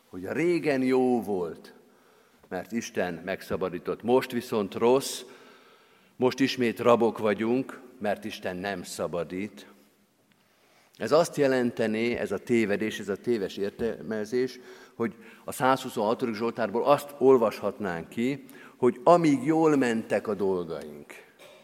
hogy 0.09 0.27
régen 0.31 0.81
jó 0.81 1.21
volt, 1.21 1.73
mert 2.47 2.71
Isten 2.71 3.21
megszabadított, 3.25 4.03
most 4.03 4.31
viszont 4.31 4.73
rossz, 4.73 5.21
most 6.15 6.39
ismét 6.39 6.79
rabok 6.79 7.17
vagyunk, 7.17 7.79
mert 7.99 8.25
Isten 8.25 8.55
nem 8.55 8.83
szabadít, 8.83 9.67
ez 10.97 11.11
azt 11.11 11.35
jelentené, 11.35 12.15
ez 12.15 12.31
a 12.31 12.37
tévedés, 12.37 12.99
ez 12.99 13.09
a 13.09 13.15
téves 13.15 13.57
értelmezés, 13.57 14.59
hogy 14.95 15.15
a 15.43 15.51
126. 15.51 16.25
Zsoltárból 16.33 16.83
azt 16.83 17.15
olvashatnánk 17.17 18.09
ki, 18.09 18.45
hogy 18.77 18.99
amíg 19.03 19.43
jól 19.43 19.75
mentek 19.75 20.27
a 20.27 20.33
dolgaink, 20.33 21.22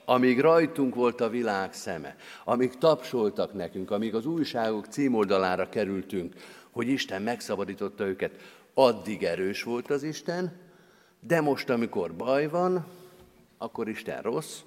amíg 0.09 0.39
rajtunk 0.39 0.95
volt 0.95 1.21
a 1.21 1.29
világ 1.29 1.73
szeme, 1.73 2.15
amíg 2.43 2.77
tapsoltak 2.77 3.53
nekünk, 3.53 3.91
amíg 3.91 4.15
az 4.15 4.25
újságok 4.25 4.85
címoldalára 4.85 5.69
kerültünk, 5.69 6.35
hogy 6.71 6.87
Isten 6.87 7.21
megszabadította 7.21 8.05
őket, 8.05 8.31
addig 8.73 9.23
erős 9.23 9.63
volt 9.63 9.89
az 9.89 10.03
Isten, 10.03 10.51
de 11.19 11.41
most, 11.41 11.69
amikor 11.69 12.13
baj 12.13 12.47
van, 12.47 12.85
akkor 13.57 13.87
Isten 13.87 14.21
rossz, 14.21 14.59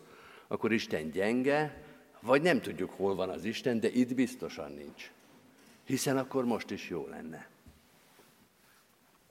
akkor 0.48 0.72
Isten 0.72 1.10
gyenge, 1.10 1.82
vagy 2.20 2.42
nem 2.42 2.60
tudjuk, 2.60 2.90
hol 2.90 3.14
van 3.14 3.28
az 3.28 3.44
Isten, 3.44 3.80
de 3.80 3.88
itt 3.88 4.14
biztosan 4.14 4.72
nincs. 4.72 5.10
Hiszen 5.84 6.18
akkor 6.18 6.44
most 6.44 6.70
is 6.70 6.88
jó 6.88 7.06
lenne. 7.10 7.48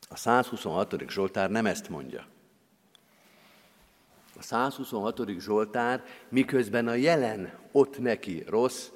A 0.09 0.15
126. 0.15 1.09
Zsoltár 1.09 1.51
nem 1.51 1.65
ezt 1.65 1.89
mondja. 1.89 2.25
A 4.41 4.43
126. 4.43 5.21
Zsoltár, 5.39 6.03
miközben 6.29 6.87
a 6.87 6.93
jelen 6.93 7.53
ott 7.71 7.99
neki 7.99 8.43
rossz, 8.47 8.89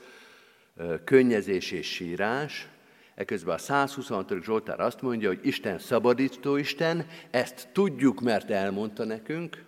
könnyezés 1.04 1.72
és 1.72 1.88
sírás, 1.88 2.68
eközben 3.16 3.56
a 3.56 3.58
126. 3.58 4.34
Zsoltár 4.44 4.80
azt 4.80 5.02
mondja, 5.02 5.28
hogy 5.28 5.40
Isten 5.42 5.80
szabadító 5.80 6.56
Isten, 6.56 7.08
ezt 7.32 7.68
tudjuk, 7.74 8.22
mert 8.22 8.50
elmondta 8.50 9.04
nekünk, 9.04 9.64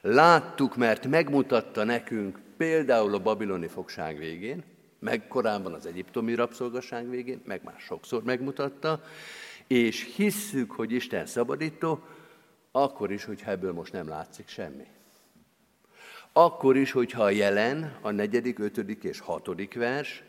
láttuk, 0.00 0.76
mert 0.76 1.06
megmutatta 1.06 1.84
nekünk 1.84 2.38
például 2.56 3.14
a 3.14 3.22
babiloni 3.22 3.68
fogság 3.68 4.18
végén, 4.18 4.64
meg 4.98 5.28
korábban 5.28 5.72
az 5.72 5.86
egyiptomi 5.86 6.34
rabszolgaság 6.34 7.10
végén, 7.10 7.42
meg 7.44 7.60
már 7.64 7.78
sokszor 7.78 8.22
megmutatta, 8.22 9.02
és 9.66 10.14
hisszük, 10.16 10.70
hogy 10.70 10.92
Isten 10.92 11.26
szabadító, 11.26 12.04
akkor 12.72 13.12
is, 13.12 13.24
hogyha 13.24 13.50
ebből 13.50 13.72
most 13.72 13.92
nem 13.92 14.08
látszik 14.08 14.48
semmi. 14.48 14.86
Akkor 16.32 16.76
is, 16.76 16.92
hogyha 16.92 17.22
a 17.22 17.30
jelen, 17.30 17.98
a 18.00 18.10
negyedik, 18.10 18.58
ötödik 18.58 19.04
és 19.04 19.20
hatodik 19.20 19.74
vers, 19.74 20.22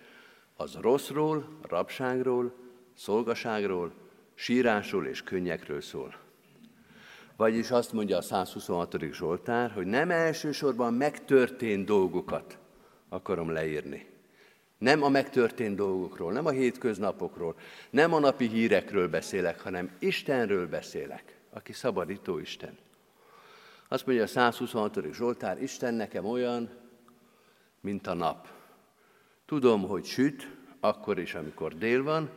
az 0.56 0.78
rosszról, 0.82 1.58
rabságról, 1.62 2.54
szolgaságról, 2.98 3.94
sírásról 4.34 5.06
és 5.06 5.24
könnyekről 5.24 5.82
szól. 5.82 6.16
Vagyis 7.36 7.72
azt 7.72 7.94
mondja 7.94 8.18
a 8.18 8.22
126. 8.22 8.96
Zsoltár, 9.12 9.72
hogy 9.72 9.86
nem 9.86 10.12
elsősorban 10.12 10.94
megtörtént 10.94 11.86
dolgokat 11.86 12.58
akarom 13.10 13.52
leírni. 13.52 14.12
Nem 14.78 15.04
a 15.04 15.10
megtörtént 15.10 15.76
dolgokról, 15.76 16.32
nem 16.32 16.46
a 16.46 16.52
hétköznapokról, 16.52 17.56
nem 17.90 18.14
a 18.14 18.20
napi 18.20 18.48
hírekről 18.48 19.10
beszélek, 19.10 19.60
hanem 19.60 19.92
Istenről 20.00 20.68
beszélek. 20.68 21.43
Aki 21.54 21.74
szabadító 21.74 22.38
Isten. 22.38 22.78
Azt 23.88 24.06
mondja 24.06 24.24
a 24.24 24.28
126. 24.28 25.00
Zsoltár, 25.14 25.62
Isten 25.62 25.94
nekem 25.94 26.26
olyan, 26.26 26.70
mint 27.80 28.08
a 28.08 28.14
nap. 28.14 28.48
Tudom, 29.46 29.88
hogy 29.88 30.06
süt, 30.06 30.48
akkor 30.80 31.20
is, 31.20 31.34
amikor 31.34 31.76
dél 31.76 32.04
van, 32.04 32.30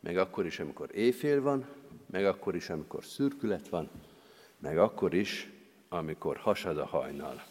meg 0.00 0.16
akkor 0.16 0.46
is, 0.46 0.60
amikor 0.60 0.88
éjfél 0.92 1.42
van, 1.42 1.66
meg 2.10 2.26
akkor 2.26 2.54
is, 2.54 2.70
amikor 2.70 3.04
szürkület 3.04 3.68
van, 3.68 3.90
meg 4.58 4.78
akkor 4.78 5.14
is, 5.14 5.50
amikor 5.88 6.36
hasad 6.36 6.78
a 6.78 6.86
hajnal. 6.86 7.42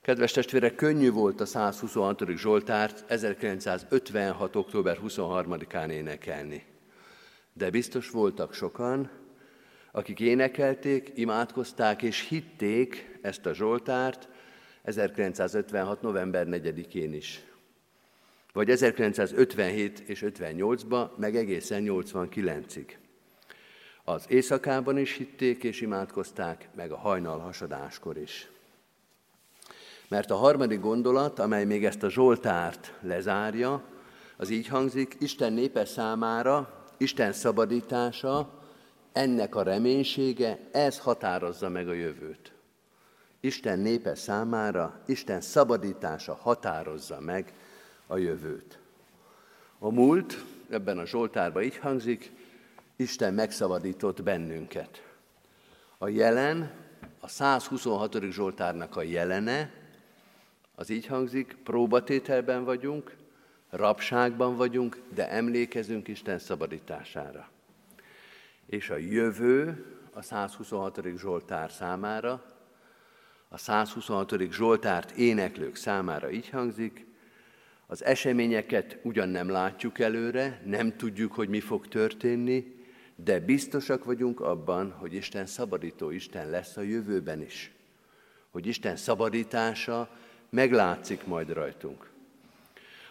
Kedves 0.00 0.32
testvérek, 0.32 0.74
könnyű 0.74 1.10
volt 1.10 1.40
a 1.40 1.46
126. 1.46 2.22
Zsoltárt 2.36 3.04
1956. 3.10 4.56
október 4.56 4.98
23-án 5.02 5.90
énekelni. 5.90 6.75
De 7.58 7.70
biztos 7.70 8.10
voltak 8.10 8.54
sokan, 8.54 9.10
akik 9.90 10.20
énekelték, 10.20 11.12
imádkozták 11.14 12.02
és 12.02 12.28
hitték 12.28 13.18
ezt 13.22 13.46
a 13.46 13.54
Zsoltárt 13.54 14.28
1956. 14.82 16.02
november 16.02 16.46
4-én 16.50 17.12
is. 17.12 17.44
Vagy 18.52 18.70
1957 18.70 19.98
és 19.98 20.24
58-ba, 20.26 21.08
meg 21.16 21.36
egészen 21.36 21.82
89-ig. 21.86 22.92
Az 24.04 24.24
éjszakában 24.28 24.98
is 24.98 25.12
hitték 25.12 25.64
és 25.64 25.80
imádkozták, 25.80 26.68
meg 26.74 26.90
a 26.90 26.96
hajnal 26.96 27.38
hasadáskor 27.38 28.16
is. 28.16 28.50
Mert 30.08 30.30
a 30.30 30.36
harmadik 30.36 30.80
gondolat, 30.80 31.38
amely 31.38 31.64
még 31.64 31.84
ezt 31.84 32.02
a 32.02 32.10
Zsoltárt 32.10 32.94
lezárja, 33.00 33.84
az 34.36 34.50
így 34.50 34.66
hangzik, 34.66 35.16
Isten 35.18 35.52
népe 35.52 35.84
számára, 35.84 36.84
Isten 36.96 37.32
szabadítása, 37.32 38.62
ennek 39.12 39.54
a 39.54 39.62
reménysége, 39.62 40.58
ez 40.72 40.98
határozza 40.98 41.68
meg 41.68 41.88
a 41.88 41.92
jövőt. 41.92 42.52
Isten 43.40 43.78
népe 43.78 44.14
számára, 44.14 45.00
Isten 45.06 45.40
szabadítása 45.40 46.34
határozza 46.34 47.20
meg 47.20 47.52
a 48.06 48.16
jövőt. 48.16 48.78
A 49.78 49.90
múlt, 49.90 50.44
ebben 50.70 50.98
a 50.98 51.06
Zsoltárban 51.06 51.62
így 51.62 51.76
hangzik, 51.76 52.32
Isten 52.96 53.34
megszabadított 53.34 54.22
bennünket. 54.22 55.02
A 55.98 56.08
jelen, 56.08 56.70
a 57.20 57.28
126. 57.28 58.22
Zsoltárnak 58.30 58.96
a 58.96 59.02
jelene, 59.02 59.70
az 60.74 60.90
így 60.90 61.06
hangzik, 61.06 61.56
próbatételben 61.64 62.64
vagyunk, 62.64 63.16
rabságban 63.70 64.56
vagyunk, 64.56 64.98
de 65.14 65.30
emlékezünk 65.30 66.08
Isten 66.08 66.38
szabadítására. 66.38 67.48
És 68.66 68.90
a 68.90 68.96
jövő 68.96 69.84
a 70.12 70.22
126. 70.22 71.00
Zsoltár 71.16 71.70
számára, 71.70 72.44
a 73.48 73.58
126. 73.58 74.50
Zsoltárt 74.50 75.10
éneklők 75.10 75.76
számára 75.76 76.30
így 76.30 76.48
hangzik, 76.48 77.06
az 77.86 78.04
eseményeket 78.04 78.98
ugyan 79.02 79.28
nem 79.28 79.48
látjuk 79.48 79.98
előre, 79.98 80.62
nem 80.64 80.96
tudjuk, 80.96 81.32
hogy 81.32 81.48
mi 81.48 81.60
fog 81.60 81.88
történni, 81.88 82.74
de 83.14 83.40
biztosak 83.40 84.04
vagyunk 84.04 84.40
abban, 84.40 84.92
hogy 84.92 85.14
Isten 85.14 85.46
szabadító 85.46 86.10
Isten 86.10 86.50
lesz 86.50 86.76
a 86.76 86.80
jövőben 86.80 87.42
is. 87.42 87.72
Hogy 88.50 88.66
Isten 88.66 88.96
szabadítása 88.96 90.10
meglátszik 90.50 91.26
majd 91.26 91.52
rajtunk. 91.52 92.10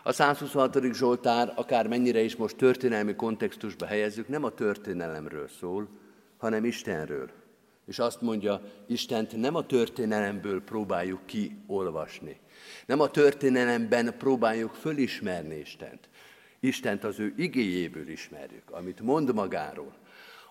A 0.07 0.11
126. 0.11 0.93
Zsoltár, 0.93 1.53
akár 1.55 1.87
mennyire 1.87 2.19
is 2.21 2.35
most 2.35 2.55
történelmi 2.55 3.15
kontextusba 3.15 3.85
helyezzük, 3.85 4.27
nem 4.27 4.43
a 4.43 4.49
történelemről 4.49 5.47
szól, 5.59 5.87
hanem 6.37 6.65
Istenről. 6.65 7.29
És 7.87 7.99
azt 7.99 8.21
mondja, 8.21 8.61
Istent 8.87 9.37
nem 9.37 9.55
a 9.55 9.65
történelemből 9.65 10.61
próbáljuk 10.61 11.25
kiolvasni. 11.25 12.39
Nem 12.85 12.99
a 12.99 13.09
történelemben 13.09 14.15
próbáljuk 14.17 14.73
fölismerni 14.73 15.55
Istent. 15.55 16.09
Istent 16.59 17.03
az 17.03 17.19
ő 17.19 17.33
igéjéből 17.37 18.07
ismerjük, 18.07 18.71
amit 18.71 19.01
mond 19.01 19.33
magáról. 19.33 19.93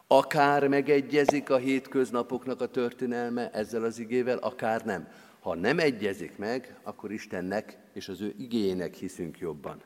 Akár 0.06 0.68
megegyezik 0.68 1.50
a 1.50 1.56
hétköznapoknak 1.56 2.60
a 2.60 2.66
történelme 2.66 3.50
ezzel 3.50 3.84
az 3.84 3.98
igével, 3.98 4.38
akár 4.38 4.84
nem. 4.84 5.08
Ha 5.44 5.54
nem 5.54 5.78
egyezik 5.78 6.36
meg, 6.36 6.76
akkor 6.82 7.12
Istennek 7.12 7.76
és 7.92 8.08
az 8.08 8.20
ő 8.20 8.34
igényének 8.38 8.94
hiszünk 8.94 9.38
jobban. 9.38 9.82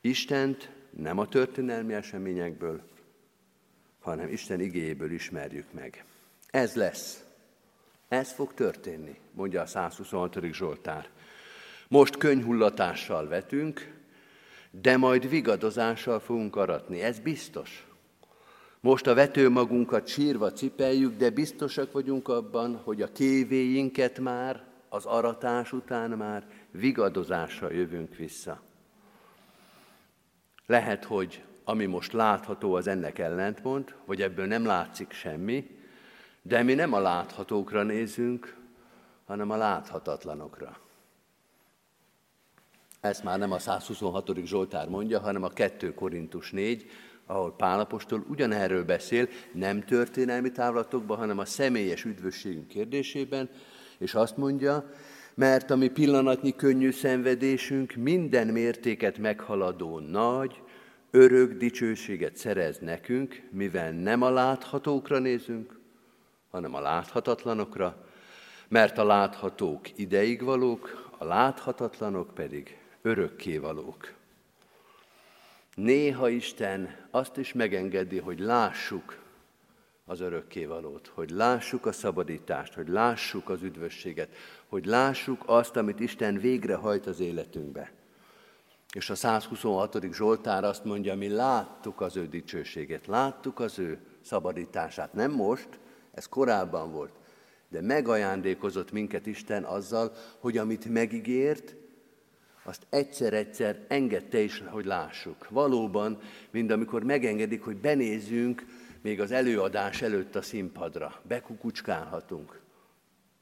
Istent 0.00 0.70
nem 0.90 1.18
a 1.18 1.28
történelmi 1.28 1.94
eseményekből, 1.94 2.82
hanem 4.00 4.28
Isten 4.28 4.60
igéjéből 4.60 5.12
ismerjük 5.12 5.72
meg. 5.72 6.04
Ez 6.50 6.74
lesz. 6.74 7.24
Ez 8.08 8.32
fog 8.32 8.54
történni, 8.54 9.18
mondja 9.32 9.60
a 9.62 9.66
126. 9.66 10.38
Zsoltár. 10.52 11.08
Most 11.88 12.16
könyhullatással 12.16 13.28
vetünk, 13.28 13.92
de 14.70 14.96
majd 14.96 15.28
vigadozással 15.28 16.20
fogunk 16.20 16.56
aratni. 16.56 17.00
Ez 17.00 17.18
biztos. 17.18 17.86
Most 18.84 19.06
a 19.06 19.14
vetőmagunkat 19.14 20.06
sírva 20.06 20.52
cipeljük, 20.52 21.16
de 21.16 21.30
biztosak 21.30 21.92
vagyunk 21.92 22.28
abban, 22.28 22.76
hogy 22.76 23.02
a 23.02 23.12
kévéinket 23.12 24.18
már, 24.18 24.64
az 24.88 25.04
aratás 25.04 25.72
után 25.72 26.10
már 26.10 26.46
vigadozással 26.70 27.72
jövünk 27.72 28.16
vissza. 28.16 28.60
Lehet, 30.66 31.04
hogy 31.04 31.44
ami 31.64 31.86
most 31.86 32.12
látható, 32.12 32.74
az 32.74 32.86
ennek 32.86 33.18
ellentmond, 33.18 33.94
vagy 34.04 34.22
ebből 34.22 34.46
nem 34.46 34.64
látszik 34.64 35.12
semmi, 35.12 35.78
de 36.42 36.62
mi 36.62 36.74
nem 36.74 36.92
a 36.92 37.00
láthatókra 37.00 37.82
nézünk, 37.82 38.56
hanem 39.24 39.50
a 39.50 39.56
láthatatlanokra. 39.56 40.78
Ezt 43.00 43.24
már 43.24 43.38
nem 43.38 43.52
a 43.52 43.58
126. 43.58 44.44
Zsoltár 44.44 44.88
mondja, 44.88 45.20
hanem 45.20 45.42
a 45.42 45.48
2 45.48 45.94
Korintus 45.94 46.50
4, 46.50 46.90
ahol 47.26 47.54
Pálapostól 47.56 48.24
ugyanerről 48.28 48.84
beszél, 48.84 49.28
nem 49.52 49.84
történelmi 49.84 50.50
távlatokban, 50.50 51.16
hanem 51.16 51.38
a 51.38 51.44
személyes 51.44 52.04
üdvösségünk 52.04 52.68
kérdésében, 52.68 53.50
és 53.98 54.14
azt 54.14 54.36
mondja, 54.36 54.90
mert 55.34 55.70
a 55.70 55.76
mi 55.76 55.88
pillanatnyi 55.88 56.54
könnyű 56.54 56.90
szenvedésünk 56.90 57.94
minden 57.94 58.46
mértéket 58.46 59.18
meghaladó 59.18 59.98
nagy, 59.98 60.62
örök 61.10 61.52
dicsőséget 61.52 62.36
szerez 62.36 62.78
nekünk, 62.78 63.42
mivel 63.50 63.92
nem 63.92 64.22
a 64.22 64.30
láthatókra 64.30 65.18
nézünk, 65.18 65.78
hanem 66.50 66.74
a 66.74 66.80
láthatatlanokra, 66.80 68.06
mert 68.68 68.98
a 68.98 69.04
láthatók 69.04 69.98
ideig 69.98 70.42
valók, 70.42 71.10
a 71.18 71.24
láthatatlanok 71.24 72.34
pedig 72.34 72.78
örökkévalók. 73.02 74.13
Néha 75.74 76.28
Isten 76.28 76.96
azt 77.10 77.36
is 77.36 77.52
megengedi, 77.52 78.18
hogy 78.18 78.38
lássuk 78.38 79.22
az 80.04 80.20
örökkévalót, 80.20 81.10
hogy 81.14 81.30
lássuk 81.30 81.86
a 81.86 81.92
szabadítást, 81.92 82.74
hogy 82.74 82.88
lássuk 82.88 83.48
az 83.48 83.62
üdvösséget, 83.62 84.28
hogy 84.68 84.86
lássuk 84.86 85.42
azt, 85.46 85.76
amit 85.76 86.00
Isten 86.00 86.38
végrehajt 86.38 87.06
az 87.06 87.20
életünkbe. 87.20 87.92
És 88.92 89.10
a 89.10 89.14
126. 89.14 90.12
Zsoltár 90.12 90.64
azt 90.64 90.84
mondja, 90.84 91.14
mi 91.14 91.28
láttuk 91.28 92.00
az 92.00 92.16
ő 92.16 92.26
dicsőséget, 92.26 93.06
láttuk 93.06 93.60
az 93.60 93.78
ő 93.78 93.98
szabadítását. 94.20 95.12
Nem 95.12 95.30
most, 95.30 95.68
ez 96.12 96.26
korábban 96.26 96.92
volt, 96.92 97.12
de 97.68 97.80
megajándékozott 97.80 98.92
minket 98.92 99.26
Isten 99.26 99.64
azzal, 99.64 100.12
hogy 100.38 100.58
amit 100.58 100.84
megígért, 100.84 101.76
azt 102.64 102.86
egyszer-egyszer 102.88 103.84
engedte 103.88 104.38
is, 104.38 104.62
hogy 104.66 104.84
lássuk. 104.84 105.48
Valóban, 105.48 106.20
mint 106.50 106.70
amikor 106.70 107.02
megengedik, 107.02 107.62
hogy 107.62 107.76
benézzünk 107.76 108.64
még 109.00 109.20
az 109.20 109.30
előadás 109.30 110.02
előtt 110.02 110.34
a 110.34 110.42
színpadra, 110.42 111.20
bekukucskálhatunk. 111.22 112.60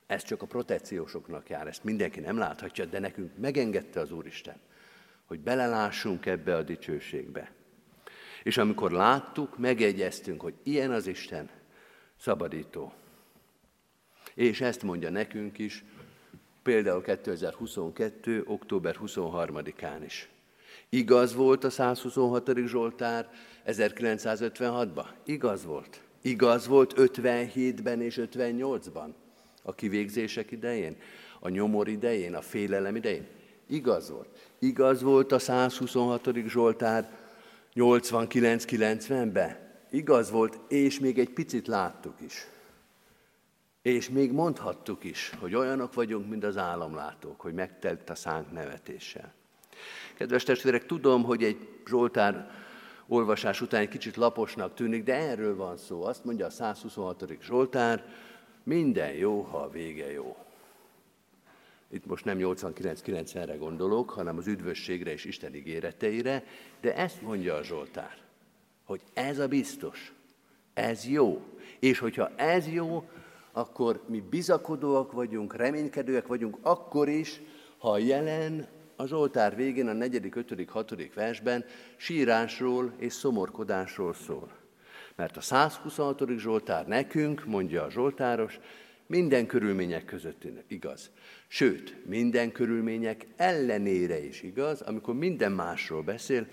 Ez 0.06 0.24
csak 0.24 0.42
a 0.42 0.46
protekciósoknak 0.46 1.48
jár, 1.48 1.66
ezt 1.66 1.84
mindenki 1.84 2.20
nem 2.20 2.38
láthatja, 2.38 2.84
de 2.84 2.98
nekünk 2.98 3.38
megengedte 3.38 4.00
az 4.00 4.12
Úristen, 4.12 4.56
hogy 5.24 5.40
belelássunk 5.40 6.26
ebbe 6.26 6.56
a 6.56 6.62
dicsőségbe. 6.62 7.52
És 8.42 8.56
amikor 8.56 8.90
láttuk, 8.90 9.58
megegyeztünk, 9.58 10.40
hogy 10.40 10.54
ilyen 10.62 10.90
az 10.90 11.06
Isten, 11.06 11.50
szabadító. 12.16 12.92
És 14.34 14.60
ezt 14.60 14.82
mondja 14.82 15.10
nekünk 15.10 15.58
is, 15.58 15.84
például 16.62 17.02
2022. 17.02 18.42
október 18.46 18.96
23-án 19.04 20.00
is. 20.04 20.28
Igaz 20.88 21.34
volt 21.34 21.64
a 21.64 21.70
126. 21.70 22.50
Zsoltár 22.66 23.30
1956-ban? 23.66 25.06
Igaz 25.24 25.64
volt. 25.64 26.00
Igaz 26.22 26.66
volt 26.66 26.94
57-ben 26.96 28.00
és 28.00 28.20
58-ban, 28.22 29.08
a 29.62 29.74
kivégzések 29.74 30.50
idején, 30.50 30.96
a 31.40 31.48
nyomor 31.48 31.88
idején, 31.88 32.34
a 32.34 32.40
félelem 32.40 32.96
idején. 32.96 33.26
Igaz 33.66 34.10
volt. 34.10 34.28
Igaz 34.58 35.02
volt 35.02 35.32
a 35.32 35.38
126. 35.38 36.28
Zsoltár 36.46 37.10
89-90-ben? 37.74 39.70
igaz 39.92 40.30
volt, 40.30 40.58
és 40.68 40.98
még 40.98 41.18
egy 41.18 41.30
picit 41.30 41.66
láttuk 41.66 42.14
is. 42.20 42.46
És 43.82 44.10
még 44.10 44.32
mondhattuk 44.32 45.04
is, 45.04 45.32
hogy 45.38 45.54
olyanok 45.54 45.94
vagyunk, 45.94 46.28
mint 46.28 46.44
az 46.44 46.56
álomlátók, 46.56 47.40
hogy 47.40 47.54
megtelt 47.54 48.10
a 48.10 48.14
szánk 48.14 48.52
nevetéssel. 48.52 49.32
Kedves 50.14 50.42
testvérek, 50.42 50.86
tudom, 50.86 51.22
hogy 51.22 51.42
egy 51.42 51.68
Zsoltár 51.86 52.50
olvasás 53.06 53.60
után 53.60 53.80
egy 53.80 53.88
kicsit 53.88 54.16
laposnak 54.16 54.74
tűnik, 54.74 55.04
de 55.04 55.14
erről 55.14 55.56
van 55.56 55.76
szó. 55.76 56.04
Azt 56.04 56.24
mondja 56.24 56.46
a 56.46 56.50
126. 56.50 57.24
Zsoltár, 57.42 58.04
minden 58.62 59.12
jó, 59.12 59.40
ha 59.40 59.58
a 59.58 59.70
vége 59.70 60.12
jó. 60.12 60.36
Itt 61.88 62.06
most 62.06 62.24
nem 62.24 62.38
89-90-re 62.40 63.56
gondolok, 63.56 64.10
hanem 64.10 64.36
az 64.36 64.46
üdvösségre 64.46 65.12
és 65.12 65.24
Isten 65.24 65.54
ígéreteire, 65.54 66.44
de 66.80 66.96
ezt 66.96 67.22
mondja 67.22 67.54
a 67.54 67.62
Zsoltár, 67.62 68.16
hogy 68.84 69.00
ez 69.12 69.38
a 69.38 69.48
biztos, 69.48 70.12
ez 70.74 71.06
jó. 71.06 71.42
És 71.78 71.98
hogyha 71.98 72.30
ez 72.36 72.68
jó, 72.68 73.08
akkor 73.52 74.02
mi 74.08 74.22
bizakodóak 74.30 75.12
vagyunk, 75.12 75.56
reménykedőek 75.56 76.26
vagyunk, 76.26 76.58
akkor 76.62 77.08
is, 77.08 77.40
ha 77.78 77.98
jelen 77.98 78.68
a 78.96 79.06
Zsoltár 79.06 79.56
végén, 79.56 79.88
a 79.88 79.92
negyedik, 79.92 80.34
ötödik, 80.34 80.68
hatodik 80.68 81.14
versben 81.14 81.64
sírásról 81.96 82.92
és 82.98 83.12
szomorkodásról 83.12 84.14
szól. 84.14 84.50
Mert 85.16 85.36
a 85.36 85.40
126. 85.40 86.22
Zsoltár 86.38 86.86
nekünk, 86.86 87.44
mondja 87.44 87.82
a 87.82 87.90
Zsoltáros, 87.90 88.58
minden 89.06 89.46
körülmények 89.46 90.04
között 90.04 90.46
igaz. 90.66 91.10
Sőt, 91.48 92.06
minden 92.06 92.52
körülmények 92.52 93.26
ellenére 93.36 94.24
is 94.24 94.42
igaz, 94.42 94.80
amikor 94.80 95.14
minden 95.14 95.52
másról 95.52 96.02
beszél, 96.02 96.46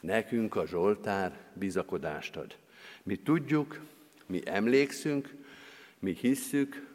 nekünk 0.00 0.56
a 0.56 0.66
Zsoltár 0.66 1.38
bizakodást 1.54 2.36
ad. 2.36 2.56
Mi 3.02 3.16
tudjuk, 3.16 3.80
mi 4.26 4.40
emlékszünk, 4.44 5.34
mi 6.06 6.16
hisszük, 6.20 6.86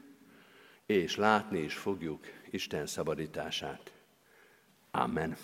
és 0.86 1.15
látni 1.15 1.60
is 1.60 1.74
fogjuk 1.74 2.19
Isten 2.50 2.86
szabadítását. 2.88 3.91
Amen. 4.91 5.38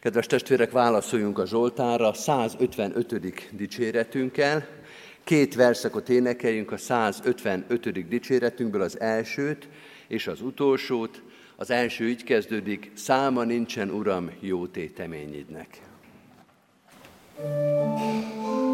Kedves 0.00 0.26
testvérek, 0.26 0.70
válaszoljunk 0.70 1.38
a 1.38 1.46
Zsoltára 1.46 2.12
155. 2.12 3.56
dicséretünkkel. 3.56 4.66
Két 5.24 5.54
verszakot 5.54 6.08
énekeljünk 6.08 6.72
a 6.72 6.76
155. 6.76 8.08
dicséretünkből 8.08 8.82
az 8.82 9.00
elsőt 9.00 9.68
és 10.06 10.26
az 10.26 10.40
utolsót. 10.40 11.22
Az 11.56 11.70
első 11.70 12.08
így 12.08 12.24
kezdődik, 12.24 12.90
száma 12.94 13.44
nincsen, 13.44 13.90
Uram, 13.90 14.30
jó 14.40 14.66
téteményidnek. 14.66 15.80
thank 17.36 18.34
you 18.34 18.69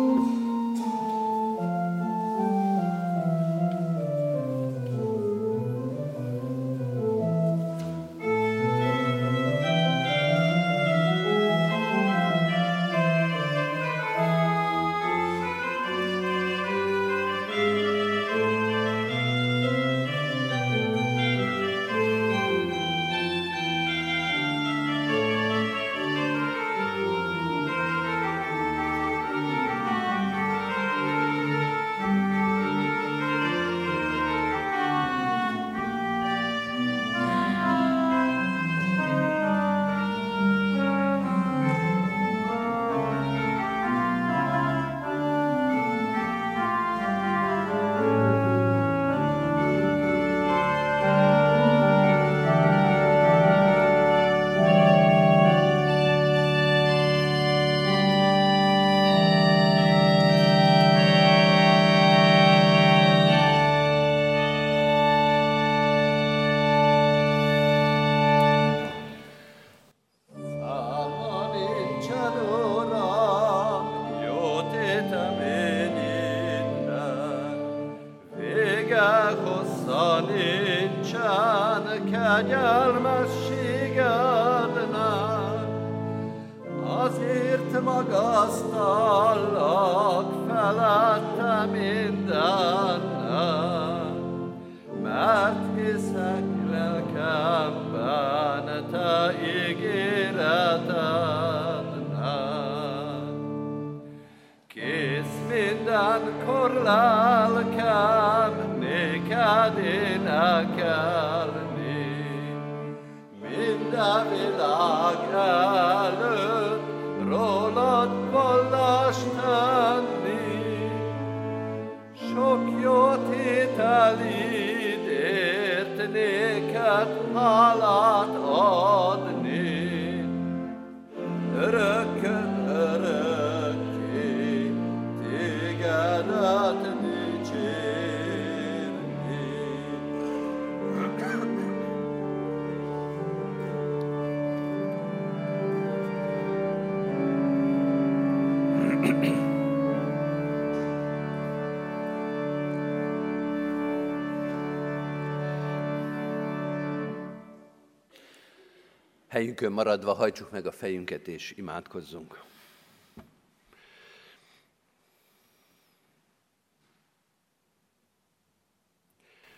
Helyünkön 159.56 159.84
maradva 159.84 160.12
hajtsuk 160.12 160.50
meg 160.50 160.66
a 160.66 160.72
fejünket 160.72 161.28
és 161.28 161.54
imádkozzunk. 161.56 162.42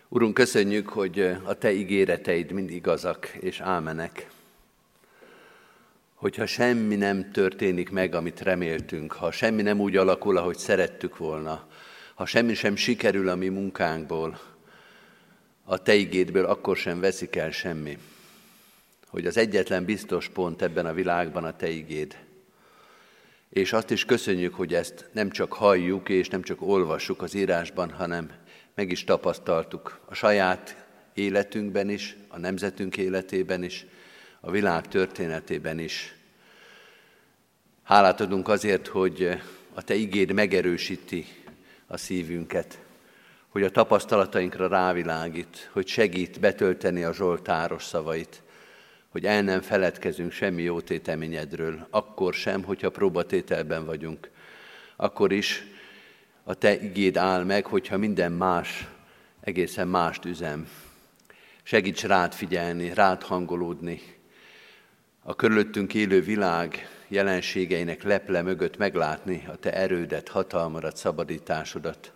Urunk, 0.08 0.34
köszönjük, 0.34 0.88
hogy 0.88 1.20
a 1.44 1.54
Te 1.54 1.72
ígéreteid 1.72 2.52
mind 2.52 2.70
igazak 2.70 3.26
és 3.26 3.60
ámenek. 3.60 4.30
Hogyha 6.14 6.46
semmi 6.46 6.96
nem 6.96 7.30
történik 7.30 7.90
meg, 7.90 8.14
amit 8.14 8.40
reméltünk, 8.40 9.12
ha 9.12 9.30
semmi 9.30 9.62
nem 9.62 9.80
úgy 9.80 9.96
alakul, 9.96 10.36
ahogy 10.36 10.58
szerettük 10.58 11.16
volna, 11.16 11.68
ha 12.14 12.26
semmi 12.26 12.54
sem 12.54 12.76
sikerül 12.76 13.28
a 13.28 13.34
mi 13.34 13.48
munkánkból, 13.48 14.40
a 15.64 15.82
Te 15.82 15.94
igédből 15.94 16.44
akkor 16.44 16.76
sem 16.76 17.00
veszik 17.00 17.36
el 17.36 17.50
semmi 17.50 17.98
hogy 19.08 19.26
az 19.26 19.36
egyetlen 19.36 19.84
biztos 19.84 20.28
pont 20.28 20.62
ebben 20.62 20.86
a 20.86 20.92
világban 20.92 21.44
a 21.44 21.56
Te 21.56 21.68
igéd. 21.68 22.16
És 23.48 23.72
azt 23.72 23.90
is 23.90 24.04
köszönjük, 24.04 24.54
hogy 24.54 24.74
ezt 24.74 25.08
nem 25.12 25.30
csak 25.30 25.52
halljuk 25.52 26.08
és 26.08 26.28
nem 26.28 26.42
csak 26.42 26.62
olvassuk 26.62 27.22
az 27.22 27.34
írásban, 27.34 27.90
hanem 27.90 28.30
meg 28.74 28.90
is 28.90 29.04
tapasztaltuk 29.04 30.00
a 30.04 30.14
saját 30.14 30.86
életünkben 31.14 31.88
is, 31.90 32.16
a 32.28 32.38
nemzetünk 32.38 32.96
életében 32.96 33.62
is, 33.62 33.86
a 34.40 34.50
világ 34.50 34.88
történetében 34.88 35.78
is. 35.78 36.14
Hálát 37.82 38.20
adunk 38.20 38.48
azért, 38.48 38.86
hogy 38.86 39.40
a 39.74 39.82
Te 39.82 39.94
igéd 39.94 40.32
megerősíti 40.32 41.26
a 41.86 41.96
szívünket, 41.96 42.78
hogy 43.48 43.62
a 43.62 43.70
tapasztalatainkra 43.70 44.68
rávilágít, 44.68 45.70
hogy 45.72 45.86
segít 45.86 46.40
betölteni 46.40 47.04
a 47.04 47.14
Zsoltáros 47.14 47.84
szavait, 47.84 48.42
hogy 49.08 49.24
el 49.24 49.42
nem 49.42 49.60
feledkezünk 49.60 50.32
semmi 50.32 50.62
jó 50.62 50.80
téteményedről, 50.80 51.86
akkor 51.90 52.34
sem, 52.34 52.62
hogyha 52.62 52.90
próbatételben 52.90 53.84
vagyunk. 53.84 54.30
Akkor 54.96 55.32
is 55.32 55.64
a 56.44 56.54
Te 56.54 56.80
igéd 56.80 57.16
áll 57.16 57.44
meg, 57.44 57.66
hogyha 57.66 57.96
minden 57.96 58.32
más 58.32 58.88
egészen 59.40 59.88
mást 59.88 60.24
üzem. 60.24 60.68
Segíts 61.62 62.04
rád 62.04 62.32
figyelni, 62.32 62.94
rád 62.94 63.22
hangolódni. 63.22 64.00
A 65.22 65.34
körülöttünk 65.34 65.94
élő 65.94 66.20
világ 66.20 66.88
jelenségeinek 67.08 68.02
leple 68.02 68.42
mögött 68.42 68.76
meglátni 68.76 69.44
a 69.48 69.56
Te 69.56 69.72
erődet, 69.72 70.28
hatalmadat, 70.28 70.96
szabadításodat. 70.96 72.12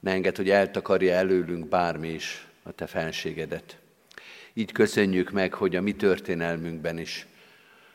Ne 0.00 0.10
enged, 0.10 0.36
hogy 0.36 0.50
eltakarja 0.50 1.14
előlünk 1.14 1.68
bármi 1.68 2.08
is 2.08 2.46
a 2.62 2.72
Te 2.72 2.86
fenségedet. 2.86 3.78
Így 4.58 4.72
köszönjük 4.72 5.30
meg, 5.30 5.54
hogy 5.54 5.76
a 5.76 5.80
mi 5.80 5.92
történelmünkben 5.92 6.98
is, 6.98 7.26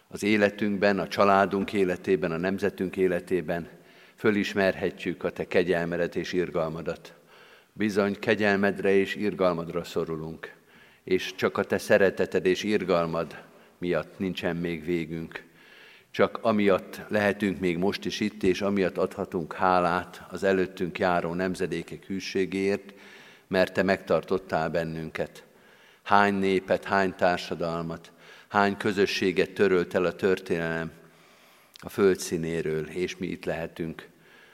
az 0.07 0.23
életünkben, 0.23 0.99
a 0.99 1.07
családunk 1.07 1.73
életében, 1.73 2.31
a 2.31 2.37
nemzetünk 2.37 2.97
életében 2.97 3.69
fölismerhetjük 4.15 5.23
a 5.23 5.29
Te 5.29 5.47
kegyelmedet 5.47 6.15
és 6.15 6.33
irgalmadat. 6.33 7.13
Bizony 7.73 8.19
kegyelmedre 8.19 8.91
és 8.91 9.15
irgalmadra 9.15 9.83
szorulunk, 9.83 10.53
és 11.03 11.35
csak 11.35 11.57
a 11.57 11.63
Te 11.63 11.77
szereteted 11.77 12.45
és 12.45 12.63
irgalmad 12.63 13.43
miatt 13.77 14.19
nincsen 14.19 14.55
még 14.55 14.85
végünk. 14.85 15.43
Csak 16.11 16.39
amiatt 16.41 17.01
lehetünk 17.07 17.59
még 17.59 17.77
most 17.77 18.05
is 18.05 18.19
itt, 18.19 18.43
és 18.43 18.61
amiatt 18.61 18.97
adhatunk 18.97 19.53
hálát 19.53 20.25
az 20.29 20.43
előttünk 20.43 20.99
járó 20.99 21.33
nemzedékek 21.33 22.05
hűségéért, 22.05 22.93
mert 23.47 23.73
Te 23.73 23.83
megtartottál 23.83 24.69
bennünket. 24.69 25.43
Hány 26.03 26.33
népet, 26.33 26.83
hány 26.83 27.15
társadalmat, 27.15 28.11
hány 28.47 28.77
közösséget 28.77 29.51
törölt 29.51 29.93
el 29.93 30.05
a 30.05 30.15
történelem 30.15 30.91
a 31.79 31.89
földszínéről, 31.89 32.87
és 32.87 33.17
mi 33.17 33.27
itt 33.27 33.45
lehetünk. 33.45 34.09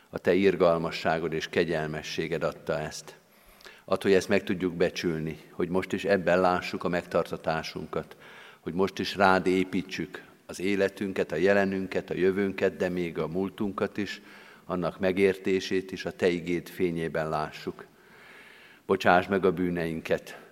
A 0.09 0.17
Te 0.17 0.33
irgalmasságod 0.33 1.33
és 1.33 1.49
kegyelmességed 1.49 2.43
adta 2.43 2.79
ezt. 2.79 3.15
Attól, 3.85 4.09
hogy 4.09 4.19
ezt 4.19 4.29
meg 4.29 4.43
tudjuk 4.43 4.73
becsülni, 4.73 5.39
hogy 5.51 5.69
most 5.69 5.93
is 5.93 6.05
ebben 6.05 6.41
lássuk 6.41 6.83
a 6.83 6.87
megtartatásunkat, 6.87 8.15
hogy 8.59 8.73
most 8.73 8.99
is 8.99 9.15
rád 9.15 9.47
építsük 9.47 10.23
az 10.45 10.59
életünket, 10.59 11.31
a 11.31 11.35
jelenünket, 11.35 12.09
a 12.09 12.15
jövőnket, 12.15 12.75
de 12.75 12.89
még 12.89 13.17
a 13.17 13.27
múltunkat 13.27 13.97
is, 13.97 14.21
annak 14.65 14.99
megértését 14.99 15.91
is 15.91 16.05
a 16.05 16.11
Te 16.11 16.27
igét 16.27 16.69
fényében 16.69 17.29
lássuk. 17.29 17.85
Bocsáss 18.85 19.27
meg 19.27 19.45
a 19.45 19.51
bűneinket. 19.51 20.46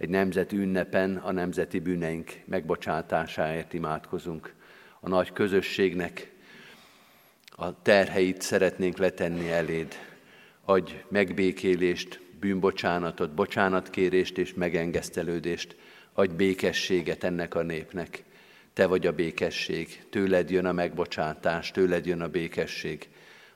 Egy 0.00 0.08
nemzeti 0.08 0.56
ünnepen 0.56 1.16
a 1.16 1.32
nemzeti 1.32 1.78
bűneink 1.78 2.30
megbocsátásáért 2.44 3.72
imádkozunk. 3.72 4.54
A 5.00 5.08
nagy 5.08 5.32
közösségnek 5.32 6.32
a 7.50 7.82
terheit 7.82 8.40
szeretnénk 8.40 8.98
letenni 8.98 9.50
eléd. 9.50 9.94
Adj 10.64 10.92
megbékélést, 11.08 12.20
bűnbocsánatot, 12.38 13.34
bocsánatkérést 13.34 14.38
és 14.38 14.54
megengesztelődést. 14.54 15.76
Adj 16.12 16.34
békességet 16.34 17.24
ennek 17.24 17.54
a 17.54 17.62
népnek. 17.62 18.24
Te 18.72 18.86
vagy 18.86 19.06
a 19.06 19.12
békesség, 19.12 20.04
tőled 20.10 20.50
jön 20.50 20.66
a 20.66 20.72
megbocsátás, 20.72 21.70
tőled 21.70 22.06
jön 22.06 22.20
a 22.20 22.28
békesség. 22.28 23.08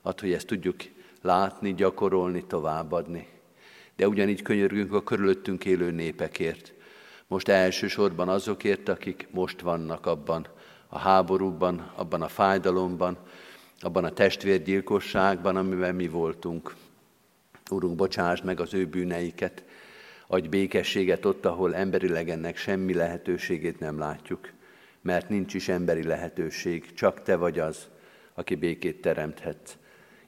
Add, 0.03 0.21
hogy 0.21 0.33
ezt 0.33 0.47
tudjuk 0.47 0.77
látni, 1.23 1.75
gyakorolni, 1.75 2.45
továbbadni. 2.47 3.34
De 3.97 4.09
ugyanígy 4.09 4.43
könyörgünk 4.43 4.93
a 4.93 5.03
körülöttünk 5.03 5.65
élő 5.65 5.91
népekért. 5.91 6.73
Most 7.27 7.49
elsősorban 7.49 8.29
azokért, 8.29 8.89
akik 8.89 9.29
most 9.31 9.61
vannak 9.61 10.07
abban 10.07 10.47
a 10.89 10.99
háborúban, 10.99 11.93
abban 11.95 12.23
a 12.23 12.29
fájdalomban, 12.29 13.19
abban 13.81 14.05
a 14.05 14.13
testvérgyilkosságban, 14.13 15.57
amiben 15.57 15.95
mi 15.95 16.09
voltunk. 16.09 16.75
Urunk, 17.71 17.97
bocsásd 17.97 18.45
meg 18.45 18.61
az 18.61 18.75
ő 18.75 18.87
bűneiket, 18.87 19.65
adj 20.27 20.49
békességet 20.49 21.25
ott, 21.25 21.45
ahol 21.45 21.75
emberileg 21.75 22.31
ennek 22.31 22.57
semmi 22.57 22.95
lehetőségét 22.95 23.79
nem 23.79 23.99
látjuk 23.99 24.53
mert 25.05 25.29
nincs 25.29 25.55
is 25.55 25.69
emberi 25.69 26.03
lehetőség, 26.03 26.93
csak 26.93 27.23
Te 27.23 27.37
vagy 27.37 27.59
az, 27.59 27.89
aki 28.35 28.55
békét 28.55 29.01
teremthet. 29.01 29.79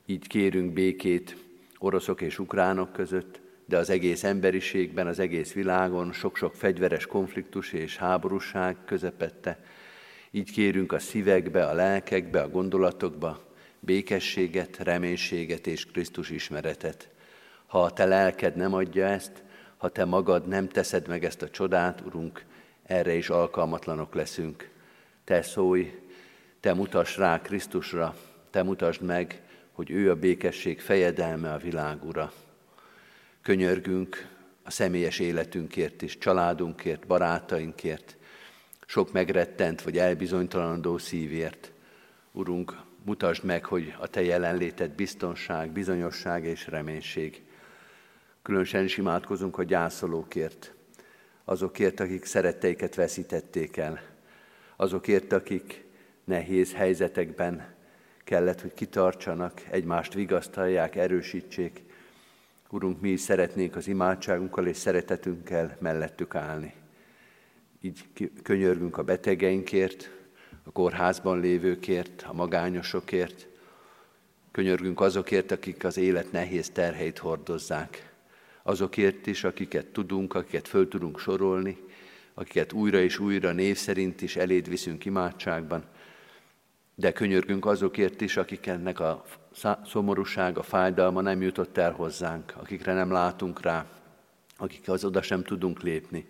Így 0.06 0.26
kérünk 0.26 0.72
békét 0.72 1.36
oroszok 1.78 2.20
és 2.20 2.38
ukránok 2.38 2.92
között, 2.92 3.40
de 3.66 3.76
az 3.76 3.90
egész 3.90 4.24
emberiségben, 4.24 5.06
az 5.06 5.18
egész 5.18 5.52
világon 5.52 6.12
sok-sok 6.12 6.54
fegyveres 6.54 7.06
konfliktus 7.06 7.72
és 7.72 7.96
háborúság 7.96 8.76
közepette. 8.84 9.58
Így 10.30 10.50
kérünk 10.50 10.92
a 10.92 10.98
szívekbe, 10.98 11.66
a 11.66 11.72
lelkekbe, 11.74 12.40
a 12.40 12.48
gondolatokba 12.48 13.44
békességet, 13.80 14.76
reménységet 14.78 15.66
és 15.66 15.86
Krisztus 15.86 16.30
ismeretet. 16.30 17.08
Ha 17.66 17.82
a 17.82 17.92
te 17.92 18.04
lelked 18.04 18.56
nem 18.56 18.74
adja 18.74 19.06
ezt, 19.06 19.42
ha 19.76 19.88
te 19.88 20.04
magad 20.04 20.48
nem 20.48 20.68
teszed 20.68 21.08
meg 21.08 21.24
ezt 21.24 21.42
a 21.42 21.50
csodát, 21.50 22.00
Urunk, 22.00 22.44
erre 22.82 23.14
is 23.14 23.30
alkalmatlanok 23.30 24.14
leszünk. 24.14 24.70
Te 25.24 25.42
szólj, 25.42 25.98
te 26.60 26.74
mutass 26.74 27.16
rá 27.16 27.40
Krisztusra, 27.40 28.16
te 28.50 28.62
mutasd 28.62 29.02
meg, 29.02 29.42
hogy 29.72 29.90
ő 29.90 30.10
a 30.10 30.14
békesség 30.14 30.80
fejedelme 30.80 31.52
a 31.52 31.58
világ 31.58 32.04
ura. 32.04 32.32
Könyörgünk 33.46 34.28
a 34.62 34.70
személyes 34.70 35.18
életünkért 35.18 36.02
is, 36.02 36.18
családunkért, 36.18 37.06
barátainkért, 37.06 38.16
sok 38.86 39.12
megrettent 39.12 39.82
vagy 39.82 39.98
elbizonytalanodó 39.98 40.98
szívért. 40.98 41.72
Urunk, 42.32 42.76
mutasd 43.04 43.44
meg, 43.44 43.64
hogy 43.64 43.94
a 43.98 44.06
Te 44.06 44.22
jelenléted 44.22 44.90
biztonság, 44.90 45.70
bizonyosság 45.70 46.44
és 46.44 46.66
reménység. 46.66 47.42
Különösen 48.42 48.84
is 48.84 48.96
imádkozunk 48.96 49.58
a 49.58 49.62
gyászolókért, 49.62 50.74
azokért, 51.44 52.00
akik 52.00 52.24
szeretteiket 52.24 52.94
veszítették 52.94 53.76
el, 53.76 54.00
azokért, 54.76 55.32
akik 55.32 55.84
nehéz 56.24 56.74
helyzetekben 56.74 57.74
kellett, 58.24 58.60
hogy 58.60 58.74
kitartsanak, 58.74 59.62
egymást 59.70 60.14
vigasztalják, 60.14 60.96
erősítsék. 60.96 61.85
Urunk, 62.70 63.00
mi 63.00 63.08
is 63.08 63.20
szeretnénk 63.20 63.76
az 63.76 63.88
imádságunkkal 63.88 64.66
és 64.66 64.76
szeretetünkkel 64.76 65.76
mellettük 65.80 66.34
állni. 66.34 66.74
Így 67.80 68.04
könyörgünk 68.42 68.96
a 68.96 69.02
betegeinkért, 69.02 70.10
a 70.64 70.70
kórházban 70.72 71.40
lévőkért, 71.40 72.24
a 72.28 72.32
magányosokért, 72.32 73.46
könyörgünk 74.52 75.00
azokért, 75.00 75.50
akik 75.50 75.84
az 75.84 75.96
élet 75.96 76.32
nehéz 76.32 76.70
terheit 76.70 77.18
hordozzák, 77.18 78.12
azokért 78.62 79.26
is, 79.26 79.44
akiket 79.44 79.86
tudunk, 79.86 80.34
akiket 80.34 80.68
föl 80.68 80.88
tudunk 80.88 81.18
sorolni, 81.18 81.78
akiket 82.34 82.72
újra 82.72 83.00
és 83.00 83.18
újra 83.18 83.52
név 83.52 83.76
szerint 83.76 84.22
is 84.22 84.36
eléd 84.36 84.68
viszünk 84.68 85.04
imádságban, 85.04 85.84
de 86.98 87.12
könyörgünk 87.12 87.66
azokért 87.66 88.20
is, 88.20 88.36
akik 88.36 88.66
ennek 88.66 89.00
a 89.00 89.24
szomorúság, 89.86 90.58
a 90.58 90.62
fájdalma 90.62 91.20
nem 91.20 91.42
jutott 91.42 91.76
el 91.76 91.92
hozzánk, 91.92 92.52
akikre 92.56 92.92
nem 92.92 93.12
látunk 93.12 93.60
rá, 93.60 93.86
akik 94.56 94.88
az 94.88 95.04
oda 95.04 95.22
sem 95.22 95.42
tudunk 95.42 95.82
lépni. 95.82 96.28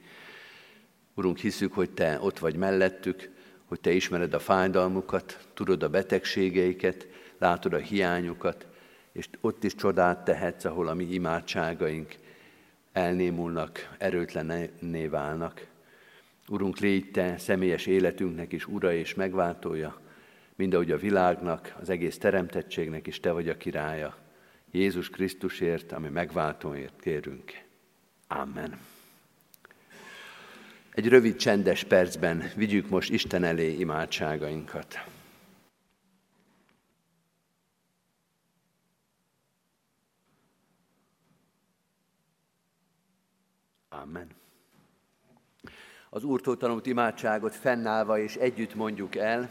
Urunk, 1.15 1.39
hiszük, 1.39 1.73
hogy 1.73 1.91
Te 1.91 2.19
ott 2.21 2.39
vagy 2.39 2.57
mellettük, 2.57 3.31
hogy 3.65 3.81
Te 3.81 3.91
ismered 3.91 4.35
a 4.35 4.39
fájdalmukat, 4.39 5.49
tudod 5.55 5.83
a 5.83 5.89
betegségeiket, 5.89 7.07
látod 7.39 7.73
a 7.73 7.79
hiányukat, 7.79 8.67
és 9.13 9.29
ott 9.41 9.65
is 9.65 9.75
csodát 9.75 10.25
tehetsz, 10.25 10.65
ahol 10.65 10.89
a 10.89 10.95
mi 10.95 11.05
imádságaink 11.05 12.17
elnémulnak, 12.93 13.95
erőtlenné 13.99 15.07
válnak. 15.07 15.67
Urunk, 16.49 16.79
légy 16.79 17.11
Te 17.11 17.39
személyes 17.39 17.87
életünknek 17.87 18.53
is 18.53 18.67
ura 18.67 18.93
és 18.93 19.15
megváltója, 19.15 20.05
mind 20.57 20.75
ahogy 20.75 20.91
a 20.91 20.97
világnak, 20.97 21.75
az 21.81 21.89
egész 21.89 22.19
teremtettségnek 22.19 23.07
is 23.07 23.21
Te 23.21 23.31
vagy 23.31 23.49
a 23.49 23.57
királya. 23.57 24.17
Jézus 24.71 25.11
Krisztusért, 25.11 25.93
ami 25.93 26.09
megváltóért 26.09 27.01
kérünk. 27.01 27.53
Amen. 28.29 28.79
Egy 30.91 31.09
rövid 31.09 31.37
csendes 31.37 31.85
percben 31.85 32.51
vigyük 32.55 32.89
most 32.89 33.11
Isten 33.11 33.45
elé 33.45 33.73
imádságainkat. 33.73 35.05
Amen. 43.89 44.29
Az 46.11 46.25
Úrtól 46.25 46.57
tanult 46.57 46.87
imádságot 46.87 47.55
fennállva 47.55 48.19
és 48.19 48.35
együtt 48.35 48.75
mondjuk 48.75 49.17
el. 49.17 49.51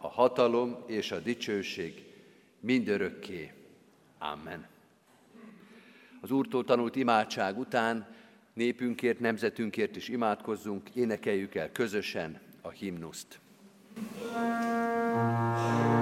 a 0.00 0.08
hatalom 0.08 0.76
és 0.86 1.12
a 1.12 1.18
dicsőség 1.18 2.04
mindörökké. 2.60 3.52
Amen. 4.18 4.66
Az 6.20 6.30
Úrtól 6.30 6.64
tanult 6.64 6.96
imádság 6.96 7.58
után 7.58 8.14
népünkért, 8.52 9.20
nemzetünkért 9.20 9.96
is 9.96 10.08
imádkozzunk, 10.08 10.90
énekeljük 10.94 11.54
el 11.54 11.72
közösen 11.72 12.40
a 12.60 12.68
himnuszt. 12.68 13.38
Thank. 14.32 15.99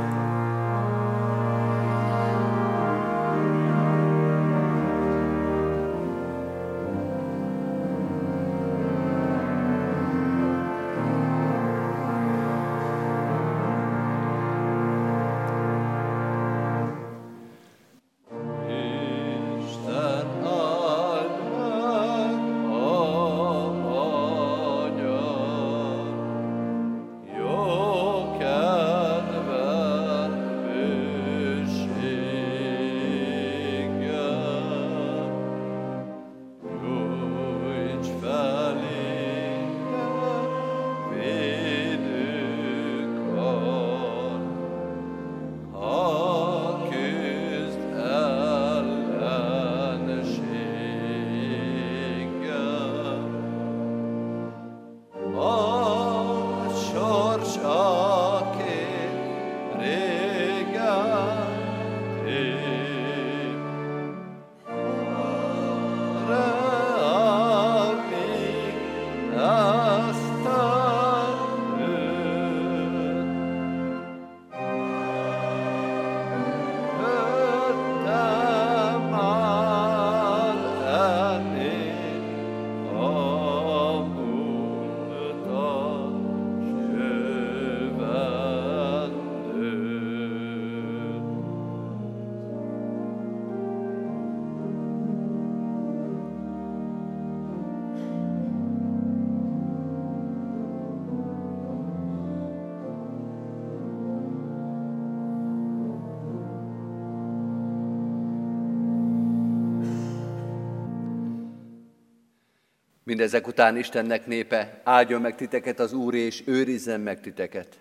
Mindezek 113.09 113.46
után 113.46 113.76
Istennek 113.76 114.26
népe, 114.26 114.80
áldjon 114.84 115.20
meg 115.20 115.36
titeket 115.36 115.80
az 115.80 115.92
Úr, 115.92 116.14
és 116.14 116.42
őrizzen 116.46 117.00
meg 117.00 117.20
titeket. 117.20 117.78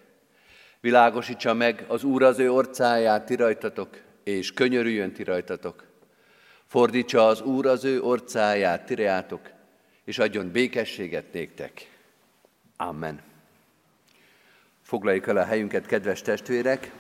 Világosítsa 0.80 1.53
meg 1.53 1.86
az 1.88 2.03
Úr 2.03 2.23
az 2.23 2.39
ő 2.39 2.51
orcáját 2.51 3.25
ti 3.25 3.36
rajtatok, 3.36 3.97
és 4.23 4.53
könyörüljön 4.53 5.11
ti 5.11 5.23
rajtatok. 5.23 5.84
Fordítsa 6.65 7.28
az 7.28 7.41
Úr 7.41 7.65
az 7.65 7.84
ő 7.84 8.01
orcáját 8.01 8.86
ti 8.86 9.07
és 10.03 10.19
adjon 10.19 10.51
békességet 10.51 11.34
néktek. 11.34 11.91
Amen. 12.78 13.21
Foglaljuk 14.82 15.28
el 15.28 15.38
a 15.38 15.45
helyünket, 15.45 15.86
kedves 15.86 16.21
testvérek! 16.21 16.91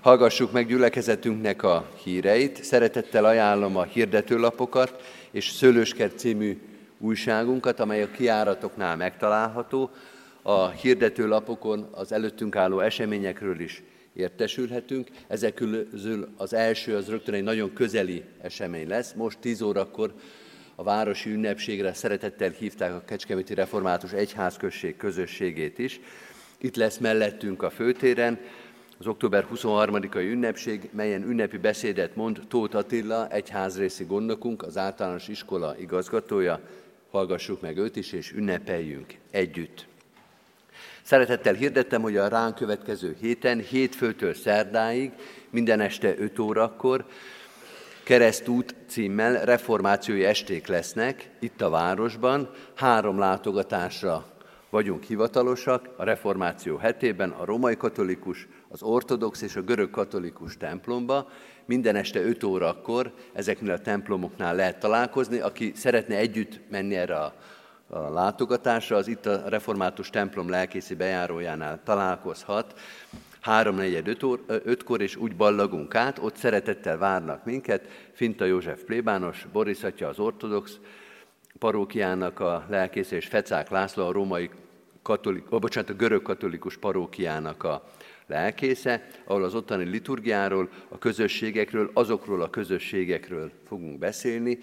Hallgassuk 0.00 0.52
meg 0.52 0.66
gyülekezetünknek 0.66 1.62
a 1.62 1.88
híreit. 2.02 2.64
Szeretettel 2.64 3.24
ajánlom 3.24 3.76
a 3.76 3.82
hirdetőlapokat, 3.82 5.02
és 5.30 5.48
Szőlőskert 5.48 6.18
című 6.18 6.60
újságunkat, 6.98 7.80
amely 7.80 8.02
a 8.02 8.10
kiáratoknál 8.10 8.96
megtalálható. 8.96 9.90
A 10.42 10.68
hirdetőlapokon 10.68 11.88
az 11.92 12.12
előttünk 12.12 12.56
álló 12.56 12.80
eseményekről 12.80 13.60
is 13.60 13.82
értesülhetünk. 14.12 15.08
Ezek 15.26 15.54
közül 15.54 16.28
az 16.36 16.52
első 16.52 16.96
az 16.96 17.08
rögtön 17.08 17.34
egy 17.34 17.42
nagyon 17.42 17.72
közeli 17.72 18.24
esemény 18.42 18.88
lesz. 18.88 19.12
Most 19.12 19.38
10 19.38 19.62
órakor 19.62 20.14
a 20.74 20.82
városi 20.82 21.30
ünnepségre 21.30 21.92
szeretettel 21.92 22.50
hívták 22.50 22.92
a 22.92 23.02
Kecskeméti 23.06 23.54
Református 23.54 24.12
Egyházközség 24.12 24.96
közösségét 24.96 25.78
is. 25.78 26.00
Itt 26.60 26.76
lesz 26.76 26.98
mellettünk 26.98 27.62
a 27.62 27.70
főtéren, 27.70 28.38
az 28.98 29.06
október 29.06 29.46
23-ai 29.54 30.30
ünnepség, 30.30 30.88
melyen 30.92 31.22
ünnepi 31.22 31.56
beszédet 31.56 32.16
mond 32.16 32.40
Tóth 32.48 32.76
Attila, 32.76 33.28
egyházrészi 33.28 34.04
gondnokunk, 34.04 34.62
az 34.62 34.76
általános 34.76 35.28
iskola 35.28 35.78
igazgatója. 35.78 36.60
Hallgassuk 37.10 37.60
meg 37.60 37.76
őt 37.76 37.96
is, 37.96 38.12
és 38.12 38.32
ünnepeljünk 38.32 39.14
együtt. 39.30 39.86
Szeretettel 41.02 41.54
hirdettem, 41.54 42.02
hogy 42.02 42.16
a 42.16 42.28
ránk 42.28 42.54
következő 42.54 43.16
héten, 43.20 43.58
hétfőtől 43.58 44.34
szerdáig, 44.34 45.12
minden 45.50 45.80
este 45.80 46.14
5 46.18 46.38
órakor 46.38 47.04
keresztút 48.02 48.74
címmel 48.86 49.44
reformációi 49.44 50.24
esték 50.24 50.66
lesznek 50.66 51.30
itt 51.38 51.60
a 51.60 51.70
városban. 51.70 52.50
Három 52.74 53.18
látogatásra 53.18 54.26
vagyunk 54.70 55.02
hivatalosak 55.02 55.88
a 55.96 56.04
reformáció 56.04 56.76
hetében, 56.76 57.30
a 57.30 57.44
romai 57.44 57.76
katolikus, 57.76 58.48
az 58.68 58.82
ortodox 58.82 59.42
és 59.42 59.56
a 59.56 59.62
görög 59.62 59.90
katolikus 59.90 60.56
templomba. 60.56 61.28
Minden 61.64 61.96
este 61.96 62.20
5 62.20 62.44
órakor 62.44 63.12
ezeknél 63.32 63.72
a 63.72 63.78
templomoknál 63.78 64.54
lehet 64.54 64.78
találkozni. 64.78 65.38
Aki 65.38 65.72
szeretne 65.74 66.16
együtt 66.16 66.60
menni 66.70 66.94
erre 66.94 67.16
a, 67.16 67.34
a 67.88 67.98
látogatásra, 67.98 68.96
az 68.96 69.08
itt 69.08 69.26
a 69.26 69.48
református 69.48 70.10
templom 70.10 70.48
lelkészi 70.48 70.94
bejárójánál 70.94 71.80
találkozhat. 71.84 72.78
3-4-5 73.44 74.80
kor, 74.84 75.00
és 75.00 75.16
úgy 75.16 75.36
ballagunk 75.36 75.94
át, 75.94 76.18
ott 76.18 76.36
szeretettel 76.36 76.98
várnak 76.98 77.44
minket, 77.44 77.88
Finta 78.12 78.44
József 78.44 78.82
plébános, 78.82 79.46
Boris 79.52 79.82
atya 79.82 80.08
az 80.08 80.18
ortodox 80.18 80.78
parókiának 81.58 82.40
a 82.40 82.64
lelkész, 82.68 83.10
és 83.10 83.26
Fecák 83.26 83.70
László 83.70 84.06
a 84.06 84.12
római 84.12 84.50
katolik, 85.02 85.52
oh, 85.52 85.60
bocsánat, 85.60 85.90
a 85.90 85.94
görög 85.94 86.22
katolikus 86.22 86.76
parókiának 86.76 87.64
a 87.64 87.82
lelkésze, 88.28 89.08
ahol 89.24 89.44
az 89.44 89.54
ottani 89.54 89.84
liturgiáról, 89.84 90.68
a 90.88 90.98
közösségekről, 90.98 91.90
azokról 91.94 92.42
a 92.42 92.50
közösségekről 92.50 93.50
fogunk 93.66 93.98
beszélni, 93.98 94.58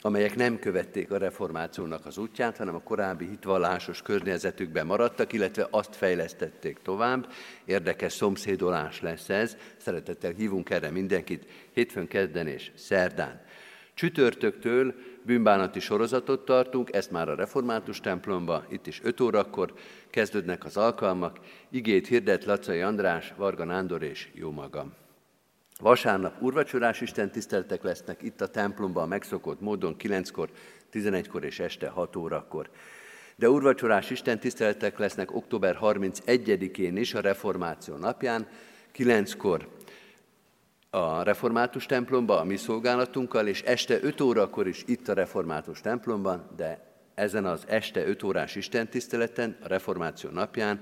amelyek 0.00 0.36
nem 0.36 0.58
követték 0.58 1.10
a 1.10 1.16
reformációnak 1.18 2.06
az 2.06 2.18
útját, 2.18 2.56
hanem 2.56 2.74
a 2.74 2.82
korábbi 2.82 3.26
hitvallásos 3.28 4.02
környezetükben 4.02 4.86
maradtak, 4.86 5.32
illetve 5.32 5.66
azt 5.70 5.96
fejlesztették 5.96 6.78
tovább. 6.82 7.32
Érdekes 7.64 8.12
szomszédolás 8.12 9.00
lesz 9.00 9.28
ez. 9.28 9.56
Szeretettel 9.76 10.32
hívunk 10.32 10.70
erre 10.70 10.90
mindenkit 10.90 11.46
hétfőn, 11.72 12.08
kedden 12.08 12.46
és 12.46 12.70
szerdán. 12.74 13.40
Csütörtöktől 13.98 14.94
bűnbánati 15.22 15.80
sorozatot 15.80 16.44
tartunk, 16.44 16.94
ezt 16.94 17.10
már 17.10 17.28
a 17.28 17.34
református 17.34 18.00
templomba, 18.00 18.64
itt 18.70 18.86
is 18.86 19.00
5 19.02 19.20
órakor 19.20 19.74
kezdődnek 20.10 20.64
az 20.64 20.76
alkalmak, 20.76 21.38
igét 21.70 22.06
hirdet 22.06 22.44
Lacai 22.44 22.80
András, 22.80 23.32
Varga 23.36 23.64
Nándor 23.64 24.02
és 24.02 24.28
jó 24.34 24.50
magam. 24.50 24.92
Vasárnap 25.80 26.42
urvacsorás 26.42 27.00
Isten 27.00 27.30
tiszteltek 27.30 27.82
lesznek 27.82 28.22
itt 28.22 28.40
a 28.40 28.48
templomban 28.48 29.02
a 29.02 29.06
megszokott 29.06 29.60
módon 29.60 29.96
9-kor, 29.98 30.48
11-kor 30.92 31.44
és 31.44 31.58
este 31.60 31.88
6 31.88 32.16
órakor. 32.16 32.70
De 33.36 33.50
urvacsorás 33.50 34.10
Isten 34.10 34.38
tiszteltek 34.38 34.98
lesznek 34.98 35.34
október 35.34 35.78
31-én 35.80 36.96
is 36.96 37.14
a 37.14 37.20
reformáció 37.20 37.96
napján, 37.96 38.48
9-kor 38.96 39.68
a 40.90 41.22
református 41.22 41.86
templomba 41.86 42.40
a 42.40 42.44
mi 42.44 42.56
szolgálatunkkal, 42.56 43.46
és 43.46 43.62
este 43.62 43.98
5 44.02 44.20
órakor 44.20 44.66
is 44.66 44.82
itt 44.86 45.08
a 45.08 45.12
református 45.12 45.80
templomban, 45.80 46.50
de 46.56 46.86
ezen 47.14 47.44
az 47.44 47.64
este 47.66 48.06
5 48.06 48.22
órás 48.22 48.56
istentiszteleten, 48.56 49.56
a 49.62 49.68
reformáció 49.68 50.30
napján 50.30 50.80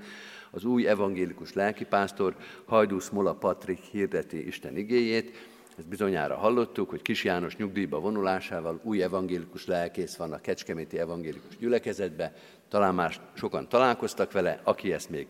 az 0.51 0.63
új 0.63 0.87
evangélikus 0.87 1.53
lelkipásztor 1.53 2.35
Hajdúsz 2.65 3.09
Mola 3.09 3.33
Patrik 3.33 3.79
hirdeti 3.79 4.47
Isten 4.47 4.77
igéjét. 4.77 5.37
Ezt 5.77 5.87
bizonyára 5.87 6.35
hallottuk, 6.35 6.89
hogy 6.89 7.01
Kis 7.01 7.23
János 7.23 7.55
nyugdíjba 7.55 7.99
vonulásával 7.99 8.79
új 8.83 9.03
evangélikus 9.03 9.65
lelkész 9.65 10.15
van 10.15 10.33
a 10.33 10.41
Kecskeméti 10.41 10.99
evangélikus 10.99 11.57
gyülekezetbe. 11.57 12.33
Talán 12.69 12.95
már 12.95 13.15
sokan 13.33 13.69
találkoztak 13.69 14.31
vele, 14.31 14.59
aki 14.63 14.93
ezt 14.93 15.09
még 15.09 15.27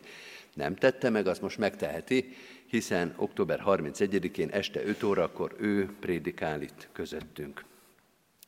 nem 0.54 0.76
tette 0.76 1.10
meg, 1.10 1.28
azt 1.28 1.42
most 1.42 1.58
megteheti, 1.58 2.36
hiszen 2.68 3.14
október 3.18 3.64
31-én 3.66 4.50
este 4.50 4.86
5 4.86 5.04
órakor 5.04 5.56
ő 5.60 5.90
prédikál 6.00 6.62
itt 6.62 6.88
közöttünk. 6.92 7.64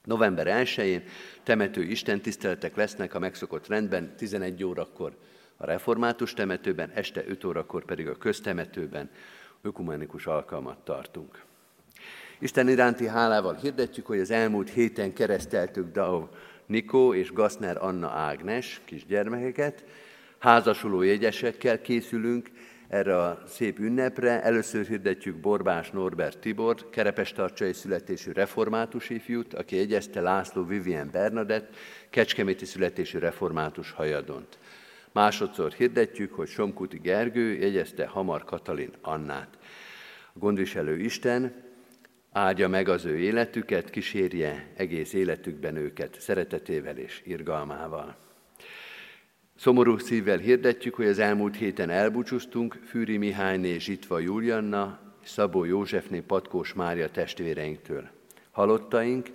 November 0.03 0.65
1-én 0.65 1.03
temető 1.43 1.81
istentiszteletek 1.83 2.75
lesznek 2.75 3.13
a 3.13 3.19
megszokott 3.19 3.67
rendben, 3.67 4.15
11 4.15 4.63
órakor 4.63 5.17
a 5.57 5.65
református 5.65 6.33
temetőben, 6.33 6.91
este 6.93 7.23
5 7.27 7.43
órakor 7.43 7.85
pedig 7.85 8.07
a 8.07 8.15
köztemetőben 8.15 9.09
ökumenikus 9.61 10.25
alkalmat 10.25 10.77
tartunk. 10.77 11.43
Isten 12.39 12.69
iránti 12.69 13.07
hálával 13.07 13.55
hirdetjük, 13.55 14.05
hogy 14.05 14.19
az 14.19 14.31
elmúlt 14.31 14.69
héten 14.69 15.13
kereszteltük 15.13 15.91
Dau 15.91 16.27
Nikó 16.65 17.13
és 17.13 17.31
Gassner 17.31 17.77
Anna 17.83 18.09
Ágnes 18.09 18.81
kisgyermekeket, 18.85 19.83
házasuló 20.37 21.01
jegyesekkel 21.01 21.81
készülünk 21.81 22.49
erre 22.89 23.17
a 23.17 23.41
szép 23.47 23.79
ünnepre. 23.79 24.43
Először 24.43 24.85
hirdetjük 24.85 25.35
Borbás 25.35 25.89
Norbert 25.89 26.39
Tibor, 26.39 26.89
kerepestarcsai 26.89 27.73
születésű 27.73 28.31
református 28.31 29.09
ifjút, 29.09 29.53
aki 29.53 29.75
jegyezte 29.75 30.21
László 30.21 30.63
Vivien 30.63 31.09
Bernadett, 31.11 31.75
kecskeméti 32.09 32.65
születésű 32.65 33.19
református 33.19 33.91
hajadont. 33.91 34.57
Másodszor 35.11 35.71
hirdetjük, 35.71 36.33
hogy 36.33 36.47
Somkuti 36.47 36.97
Gergő 36.97 37.53
jegyezte 37.53 38.05
Hamar 38.05 38.43
Katalin 38.43 38.91
Annát. 39.01 39.57
A 40.33 40.39
gondviselő 40.39 40.97
Isten 40.99 41.53
áldja 42.31 42.67
meg 42.67 42.89
az 42.89 43.05
ő 43.05 43.17
életüket, 43.17 43.89
kísérje 43.89 44.71
egész 44.75 45.13
életükben 45.13 45.75
őket 45.75 46.19
szeretetével 46.19 46.97
és 46.97 47.21
irgalmával. 47.25 48.28
Szomorú 49.59 49.97
szívvel 49.97 50.37
hirdetjük, 50.37 50.95
hogy 50.95 51.05
az 51.05 51.19
elmúlt 51.19 51.55
héten 51.55 51.89
elbúcsúztunk 51.89 52.79
Fűri 52.85 53.17
Mihályné 53.17 53.77
Zsitva 53.77 54.19
Julianna, 54.19 54.99
Szabó 55.23 55.63
Józsefné 55.63 56.19
Patkós 56.19 56.73
Mária 56.73 57.09
testvéreinktől. 57.09 58.09
Halottaink 58.51 59.27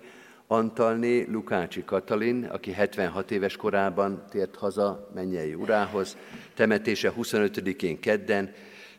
Antalné 0.47 1.27
Lukácsi 1.31 1.85
Katalin, 1.85 2.45
aki 2.45 2.73
76 2.73 3.31
éves 3.31 3.57
korában 3.57 4.25
tért 4.31 4.57
haza 4.57 5.11
mennyei 5.15 5.55
urához, 5.55 6.17
temetése 6.55 7.13
25-én 7.19 8.01
kedden, 8.01 8.53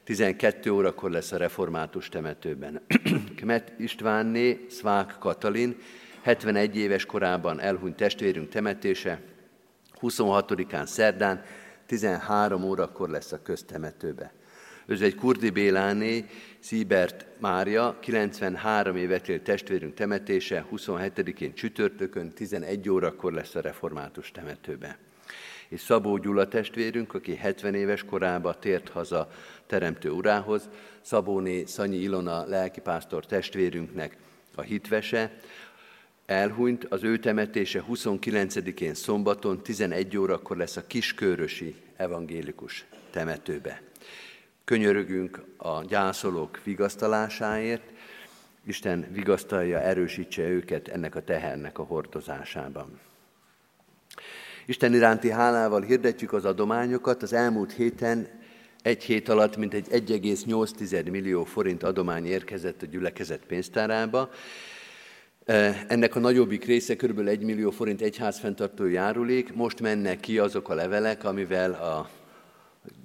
12 0.04 0.72
órakor 0.72 1.12
lesz 1.12 1.32
a 1.32 1.38
református 1.38 2.10
temetőben. 2.10 2.82
Kmet 3.38 3.74
Istvánné 3.78 4.66
Szvák 4.70 5.16
Katalin, 5.20 5.76
71 6.22 6.78
éves 6.78 7.06
korában 7.06 7.60
elhunyt 7.60 7.96
testvérünk 7.96 8.50
temetése, 8.50 9.22
26-án 10.02 10.86
szerdán, 10.86 11.44
13 11.86 12.64
órakor 12.64 13.10
lesz 13.10 13.32
a 13.32 13.42
köztemetőbe. 13.42 14.34
Ez 14.88 15.02
egy 15.02 15.16
Kurdi 15.16 15.50
Béláné, 15.50 16.26
Szíbert 16.60 17.26
Mária, 17.40 17.98
93 18.00 18.96
évet 18.96 19.30
élt 19.30 19.44
testvérünk 19.44 19.94
temetése, 19.94 20.66
27-én 20.72 21.54
csütörtökön, 21.54 22.34
11 22.34 22.90
órakor 22.90 23.34
lesz 23.34 23.56
a 23.56 23.62
református 23.62 24.32
temetőbe. 24.32 24.98
És 25.68 25.82
Szabó 25.82 26.18
Gyula 26.18 26.48
testvérünk, 26.48 27.14
aki 27.14 27.36
70 27.36 27.74
éves 27.74 28.04
korába 28.04 28.60
tért 28.60 28.90
haza 28.90 29.32
Teremtő 29.68 30.10
urához, 30.10 30.70
Szabóné 31.02 31.64
Szanyi 31.66 31.98
Ilona 31.98 32.46
lelkipásztor 32.46 33.26
testvérünknek 33.26 34.18
a 34.56 34.62
hitvese, 34.62 35.32
elhunyt, 36.26 36.86
az 36.86 37.04
ő 37.04 37.18
temetése 37.18 37.84
29-én 37.90 38.94
szombaton 38.94 39.64
11 39.64 40.18
órakor 40.18 40.58
lesz 40.58 40.78
a 40.78 40.88
Kiskörösi 40.88 41.76
evangélikus 41.96 42.86
temetőbe. 43.12 43.82
Könyörögünk 44.64 45.44
a 45.58 45.84
gyászolók 45.84 46.64
vigasztalásáért, 46.64 47.94
Isten 48.68 49.08
vigasztalja, 49.12 49.80
erősítse 49.80 50.42
őket 50.42 50.88
ennek 50.88 51.16
a 51.16 51.24
tehernek 51.24 51.80
a 51.80 51.84
hordozásában. 51.84 53.00
Isten 54.66 54.94
iránti 54.94 55.30
hálával 55.30 55.82
hirdetjük 55.82 56.34
az 56.34 56.46
adományokat. 56.46 57.24
Az 57.24 57.34
elmúlt 57.34 57.72
héten 57.72 58.28
egy 58.82 59.04
hét 59.04 59.30
alatt 59.30 59.58
mintegy 59.58 59.88
1,8 59.90 61.12
millió 61.12 61.44
forint 61.44 61.84
adomány 61.84 62.26
érkezett 62.26 62.82
a 62.82 62.86
gyülekezet 62.86 63.46
pénztárába. 63.46 64.30
Ennek 65.88 66.16
a 66.16 66.20
nagyobbik 66.20 66.66
része 66.66 66.96
kb. 66.96 67.28
1 67.28 67.42
millió 67.42 67.70
forint 67.70 68.02
egyházfenntartó 68.02 68.86
járulék. 68.86 69.54
Most 69.54 69.82
mennek 69.82 70.20
ki 70.20 70.40
azok 70.40 70.70
a 70.70 70.74
levelek, 70.74 71.24
amivel 71.24 71.72
a 71.72 72.10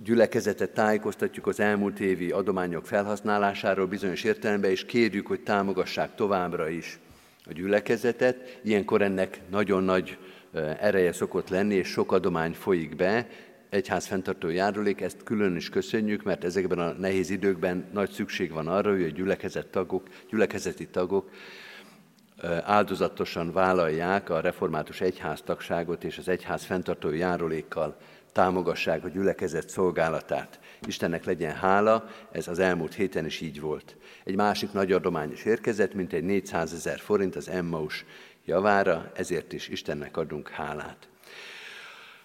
gyülekezetet 0.05 0.71
tájékoztatjuk 0.71 1.47
az 1.47 1.61
elmúlt 1.61 2.01
évi 2.01 2.31
adományok 2.31 2.87
felhasználásáról 2.87 3.87
bizonyos 3.87 4.25
értelemben, 4.25 4.71
és 4.71 4.85
kérjük, 4.85 5.27
hogy 5.27 5.41
támogassák 5.41 6.15
továbbra 6.15 6.69
is 6.69 6.99
a 7.45 7.53
gyülekezetet. 7.53 8.61
Ilyenkor 8.63 9.03
ennek 9.03 9.41
nagyon 9.51 9.83
nagy 9.83 10.19
ereje 10.81 11.13
szokott 11.13 11.49
lenni, 11.49 11.75
és 11.75 11.89
sok 11.89 12.13
adomány 12.13 12.53
folyik 12.53 12.97
be, 12.97 13.29
egyház 13.71 14.07
fenntartó 14.07 14.49
járulék, 14.49 15.01
ezt 15.01 15.23
külön 15.23 15.57
is 15.57 15.69
köszönjük, 15.69 16.23
mert 16.23 16.45
ezekben 16.45 16.79
a 16.79 16.93
nehéz 16.93 17.31
időkben 17.31 17.85
nagy 17.93 18.11
szükség 18.11 18.53
van 18.53 18.69
arra, 18.69 18.91
hogy 18.91 19.03
a 19.03 19.09
gyülekezet 19.09 19.67
tagok, 19.67 20.09
gyülekezeti 20.31 20.87
tagok 20.87 21.31
áldozatosan 22.63 23.53
vállalják 23.53 24.31
a 24.31 24.41
református 24.41 25.01
egyház 25.01 25.43
tagságot 25.43 26.05
és 26.05 26.19
az 26.19 26.29
egyház 26.29 26.65
fenntartó 26.65 27.11
járulékkal 27.11 27.97
támogassák 28.33 29.05
a 29.05 29.09
gyülekezet 29.09 29.69
szolgálatát. 29.69 30.61
Istennek 30.87 31.25
legyen 31.25 31.55
hála, 31.55 32.09
ez 32.33 32.49
az 32.49 32.59
elmúlt 32.59 32.95
héten 32.95 33.25
is 33.25 33.41
így 33.41 33.61
volt. 33.61 33.97
Egy 34.25 34.37
másik 34.37 34.73
nagy 34.73 34.93
adomány 34.93 35.33
is 35.33 35.45
érkezett, 35.45 35.95
mint 35.95 36.13
egy 36.13 36.25
400 36.25 36.73
ezer 36.73 36.99
forint 36.99 37.37
az 37.37 37.49
Emmaus 37.49 38.05
javára, 38.45 39.11
ezért 39.15 39.53
is 39.53 39.69
Istennek 39.69 40.17
adunk 40.17 40.49
hálát. 40.49 41.09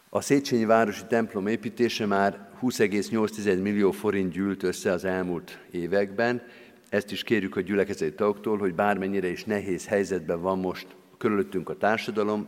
A 0.10 0.22
Széchenyi 0.22 0.66
Városi 0.66 1.06
templom 1.08 1.48
építése 1.48 2.06
már 2.06 2.50
20,8 2.62 3.62
millió 3.62 3.92
forint 3.92 4.32
gyűlt 4.32 4.64
össze 4.64 4.92
az 4.92 5.06
elmúlt 5.06 5.60
években. 5.72 6.42
Ezt 6.90 7.12
is 7.12 7.24
kérjük 7.24 7.56
a 7.56 7.62
gyülekezeti 7.62 8.14
tagoktól, 8.14 8.58
hogy 8.58 8.74
bármennyire 8.74 9.28
is 9.28 9.44
nehéz 9.44 9.88
helyzetben 9.88 10.42
van 10.42 10.60
most 10.60 10.88
körülöttünk 11.18 11.70
a 11.70 11.78
társadalom, 11.78 12.48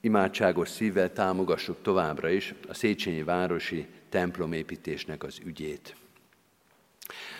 imádságos 0.00 0.68
szívvel 0.68 1.12
támogassuk 1.12 1.76
továbbra 1.82 2.28
is 2.28 2.54
a 2.68 2.74
Széchenyi 2.74 3.22
Városi 3.22 3.86
templomépítésnek 4.08 5.22
az 5.22 5.38
ügyét. 5.44 5.96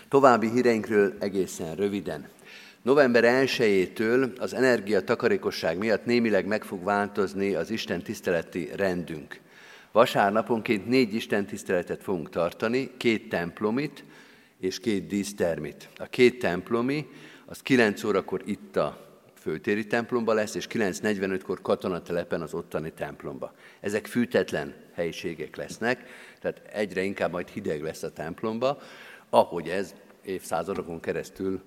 További 0.08 0.50
híreinkről 0.50 1.14
egészen 1.18 1.74
röviden. 1.74 2.28
November 2.82 3.24
1-től 3.26 4.38
az 4.38 4.54
energiatakarékosság 4.54 5.78
miatt 5.78 6.04
némileg 6.04 6.46
meg 6.46 6.64
fog 6.64 6.84
változni 6.84 7.54
az 7.54 7.70
Isten 7.70 8.02
tiszteleti 8.02 8.68
rendünk. 8.76 9.40
Vasárnaponként 9.92 10.86
négy 10.86 11.14
Isten 11.14 11.46
tiszteletet 11.46 12.02
fogunk 12.02 12.30
tartani, 12.30 12.90
két 12.96 13.28
templomit 13.28 14.04
és 14.62 14.78
két 14.78 15.06
dísztermit. 15.06 15.88
A 15.96 16.06
két 16.06 16.38
templomi 16.38 17.06
az 17.46 17.62
9 17.62 18.04
órakor 18.04 18.42
itt 18.44 18.76
a 18.76 19.06
főtéri 19.34 19.86
templomba 19.86 20.32
lesz, 20.32 20.54
és 20.54 20.66
9.45-kor 20.66 21.60
katonatelepen 21.62 22.40
az 22.40 22.54
ottani 22.54 22.92
templomba. 22.92 23.54
Ezek 23.80 24.06
fűtetlen 24.06 24.74
helyiségek 24.94 25.56
lesznek, 25.56 26.08
tehát 26.40 26.62
egyre 26.72 27.02
inkább 27.02 27.32
majd 27.32 27.48
hideg 27.48 27.82
lesz 27.82 28.02
a 28.02 28.12
templomba, 28.12 28.78
ahogy 29.30 29.68
ez 29.68 29.94
évszázadokon 30.24 31.00
keresztül 31.00 31.60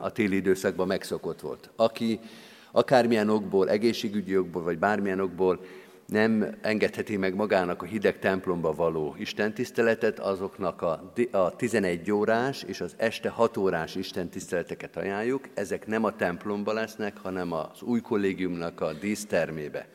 a 0.00 0.12
téli 0.12 0.36
időszakban 0.36 0.86
megszokott 0.86 1.40
volt. 1.40 1.70
Aki 1.76 2.20
akármilyen 2.70 3.28
okból, 3.28 3.68
egészségügyi 3.68 4.38
okból, 4.38 4.62
vagy 4.62 4.78
bármilyen 4.78 5.20
okból 5.20 5.64
nem 6.06 6.56
engedheti 6.60 7.16
meg 7.16 7.34
magának 7.34 7.82
a 7.82 7.86
hideg 7.86 8.18
templomba 8.18 8.72
való 8.72 9.14
istentiszteletet, 9.18 10.18
azoknak 10.18 10.82
a, 10.82 11.12
a 11.30 11.56
11 11.56 12.10
órás 12.10 12.62
és 12.62 12.80
az 12.80 12.94
este 12.96 13.28
6 13.28 13.56
órás 13.56 13.94
istentiszteleteket 13.94 14.96
ajánljuk. 14.96 15.48
Ezek 15.54 15.86
nem 15.86 16.04
a 16.04 16.16
templomba 16.16 16.72
lesznek, 16.72 17.18
hanem 17.18 17.52
az 17.52 17.82
új 17.82 18.00
kollégiumnak 18.00 18.80
a 18.80 18.92
dísztermébe. 18.92 19.88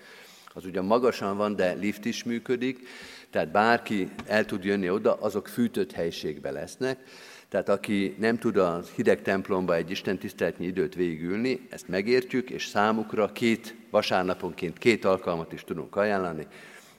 Az 0.53 0.65
ugyan 0.65 0.85
magasan 0.85 1.37
van, 1.37 1.55
de 1.55 1.73
lift 1.73 2.05
is 2.05 2.23
működik, 2.23 2.87
tehát 3.29 3.51
bárki 3.51 4.09
el 4.25 4.45
tud 4.45 4.63
jönni 4.63 4.89
oda, 4.89 5.13
azok 5.13 5.47
fűtött 5.47 5.91
helyiségbe 5.91 6.51
lesznek. 6.51 6.99
Tehát 7.51 7.69
aki 7.69 8.15
nem 8.19 8.37
tud 8.37 8.57
a 8.57 8.81
hideg 8.95 9.21
templomba 9.21 9.75
egy 9.75 9.91
Isten 9.91 10.17
tiszteletnyi 10.17 10.65
időt 10.65 10.95
végülni, 10.95 11.67
ezt 11.69 11.87
megértjük, 11.87 12.49
és 12.49 12.65
számukra 12.65 13.31
két 13.31 13.75
vasárnaponként 13.89 14.77
két 14.77 15.05
alkalmat 15.05 15.51
is 15.53 15.63
tudunk 15.63 15.95
ajánlani, 15.95 16.47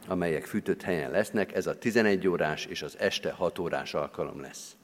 amelyek 0.07 0.44
fűtött 0.44 0.82
helyen 0.82 1.11
lesznek. 1.11 1.55
Ez 1.55 1.66
a 1.66 1.78
11 1.78 2.28
órás 2.28 2.64
és 2.66 2.82
az 2.82 2.96
este 2.98 3.30
6 3.30 3.59
órás 3.59 3.94
alkalom 3.94 4.40
lesz. 4.40 4.76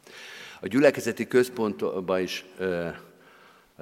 A 0.61 0.67
gyülekezeti 0.67 1.27
központban 1.27 2.21
is 2.21 2.45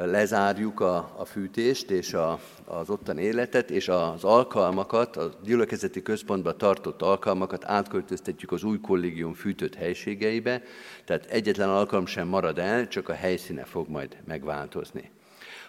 lezárjuk 0.05 0.81
a, 0.81 1.13
a 1.17 1.25
fűtést 1.25 1.91
és 1.91 2.15
a, 2.15 2.41
az 2.65 2.91
ottan 2.91 3.19
életet, 3.19 3.71
és 3.71 3.89
az 3.89 4.25
alkalmakat, 4.25 5.17
a 5.17 5.31
gyülekezeti 5.45 6.03
központban 6.03 6.59
tartott 6.59 7.03
alkalmakat 7.03 7.65
átköltöztetjük 7.65 8.53
az 8.53 8.65
új 8.65 8.81
kollégium 8.81 9.33
fűtött 9.35 9.75
helységeibe, 9.75 10.63
tehát 11.05 11.27
egyetlen 11.27 11.69
alkalom 11.69 12.07
sem 12.07 12.29
marad 12.29 12.59
el, 12.59 12.89
csak 12.89 13.09
a 13.09 13.13
helyszíne 13.13 13.65
fog 13.65 13.89
majd 13.89 14.17
megváltozni. 14.25 15.11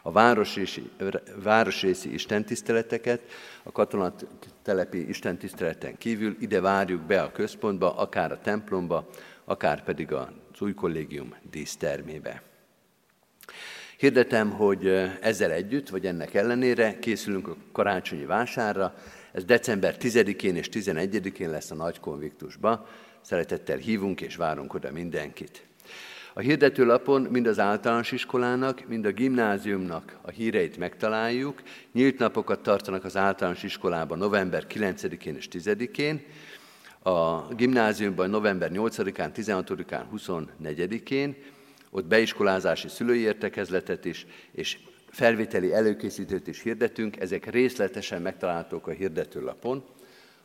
A 0.01 0.11
városrészi, 0.11 0.89
városrészi 1.43 2.13
istentiszteleteket, 2.13 3.21
a 3.63 3.71
katonatelepi 3.71 5.07
istentiszteleten 5.07 5.97
kívül 5.97 6.35
ide 6.39 6.61
várjuk 6.61 7.01
be 7.01 7.21
a 7.21 7.31
központba, 7.31 7.95
akár 7.95 8.31
a 8.31 8.41
templomba, 8.41 9.09
akár 9.45 9.83
pedig 9.83 10.13
az 10.13 10.27
új 10.59 10.73
kollégium 10.73 11.35
dísztermébe. 11.49 12.41
Hirdetem, 13.97 14.51
hogy 14.51 14.87
ezzel 15.21 15.51
együtt, 15.51 15.89
vagy 15.89 16.05
ennek 16.05 16.33
ellenére 16.33 16.99
készülünk 16.99 17.47
a 17.47 17.55
karácsonyi 17.71 18.25
vásárra. 18.25 18.95
Ez 19.31 19.45
december 19.45 19.95
10-én 19.99 20.55
és 20.55 20.69
11-én 20.71 21.49
lesz 21.49 21.71
a 21.71 21.75
Nagy 21.75 21.99
Konviktusba. 21.99 22.87
Szeretettel 23.21 23.77
hívunk 23.77 24.21
és 24.21 24.35
várunk 24.35 24.73
oda 24.73 24.91
mindenkit. 24.91 25.65
A 26.33 26.39
hirdetőlapon 26.39 27.21
mind 27.21 27.47
az 27.47 27.59
általános 27.59 28.11
iskolának, 28.11 28.87
mind 28.87 29.05
a 29.05 29.11
gimnáziumnak 29.11 30.17
a 30.21 30.29
híreit 30.29 30.77
megtaláljuk. 30.77 31.61
Nyílt 31.91 32.17
napokat 32.17 32.59
tartanak 32.59 33.03
az 33.03 33.17
általános 33.17 33.63
iskolában 33.63 34.17
november 34.17 34.65
9-én 34.69 35.35
és 35.35 35.47
10-én, 35.51 36.21
a 37.03 37.47
gimnáziumban 37.55 38.29
november 38.29 38.71
8-án, 38.73 39.29
16-án, 39.35 40.03
24-én, 40.15 41.35
ott 41.89 42.05
beiskolázási 42.05 42.87
szülői 42.87 43.19
értekezletet 43.19 44.05
is, 44.05 44.25
és 44.51 44.77
felvételi 45.09 45.73
előkészítőt 45.73 46.47
is 46.47 46.61
hirdetünk, 46.61 47.19
ezek 47.19 47.45
részletesen 47.45 48.21
megtalálhatók 48.21 48.87
a 48.87 48.91
hirdetőlapon. 48.91 49.83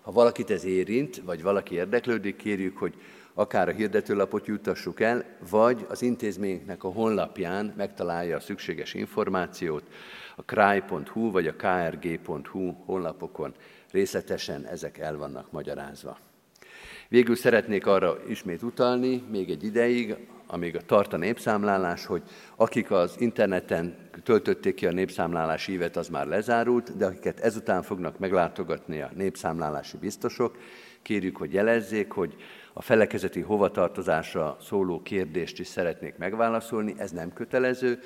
Ha 0.03 0.13
valakit 0.13 0.51
ez 0.51 0.65
érint, 0.65 1.17
vagy 1.25 1.43
valaki 1.43 1.75
érdeklődik, 1.75 2.37
kérjük, 2.37 2.77
hogy 2.77 2.95
akár 3.35 3.69
a 3.69 3.73
hirdetőlapot 3.73 4.47
juttassuk 4.47 5.01
el, 5.01 5.25
vagy 5.51 5.87
az 5.89 6.03
intézménynek 6.03 6.85
a 6.85 6.89
honlapján 6.89 7.75
megtalálja 7.77 8.37
a 8.37 8.41
szükséges 8.41 8.95
információt, 8.95 9.83
a 10.37 10.43
krai.hu 10.43 11.31
vagy 11.31 11.47
a 11.47 11.55
krg.hu 11.55 12.73
honlapokon 12.85 13.55
részletesen 13.91 14.67
ezek 14.67 14.99
el 14.99 15.17
vannak 15.17 15.53
magyarázva. 15.53 16.19
Végül 17.09 17.37
szeretnék 17.37 17.87
arra 17.87 18.19
ismét 18.29 18.63
utalni, 18.63 19.23
még 19.31 19.51
egy 19.51 19.65
ideig, 19.65 20.17
amíg 20.53 20.77
tart 20.87 21.13
a 21.13 21.17
népszámlálás, 21.17 22.07
hogy 22.07 22.23
akik 22.57 22.91
az 22.91 23.15
interneten 23.19 23.97
töltötték 24.23 24.75
ki 24.75 24.87
a 24.87 24.93
népszámlálás 24.93 25.69
évet, 25.69 25.97
az 25.97 26.09
már 26.09 26.27
lezárult, 26.27 26.97
de 26.97 27.07
akiket 27.07 27.41
ezután 27.41 27.83
fognak 27.83 28.19
meglátogatni 28.19 29.01
a 29.01 29.11
népszámlálási 29.15 29.97
biztosok, 29.97 30.59
kérjük, 31.03 31.37
hogy 31.37 31.53
jelezzék, 31.53 32.13
hogy 32.13 32.35
a 32.73 32.83
felekezeti 32.83 33.41
hovatartozásra 33.41 34.57
szóló 34.61 35.03
kérdést 35.03 35.59
is 35.59 35.67
szeretnék 35.67 36.17
megválaszolni, 36.17 36.95
ez 36.99 37.11
nem 37.11 37.33
kötelező, 37.33 37.99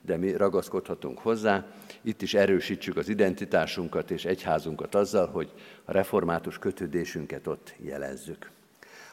de 0.00 0.16
mi 0.16 0.36
ragaszkodhatunk 0.36 1.18
hozzá. 1.18 1.66
Itt 2.00 2.22
is 2.22 2.34
erősítsük 2.34 2.96
az 2.96 3.08
identitásunkat 3.08 4.10
és 4.10 4.24
egyházunkat 4.24 4.94
azzal, 4.94 5.26
hogy 5.26 5.52
a 5.84 5.92
református 5.92 6.58
kötődésünket 6.58 7.46
ott 7.46 7.74
jelezzük. 7.78 8.50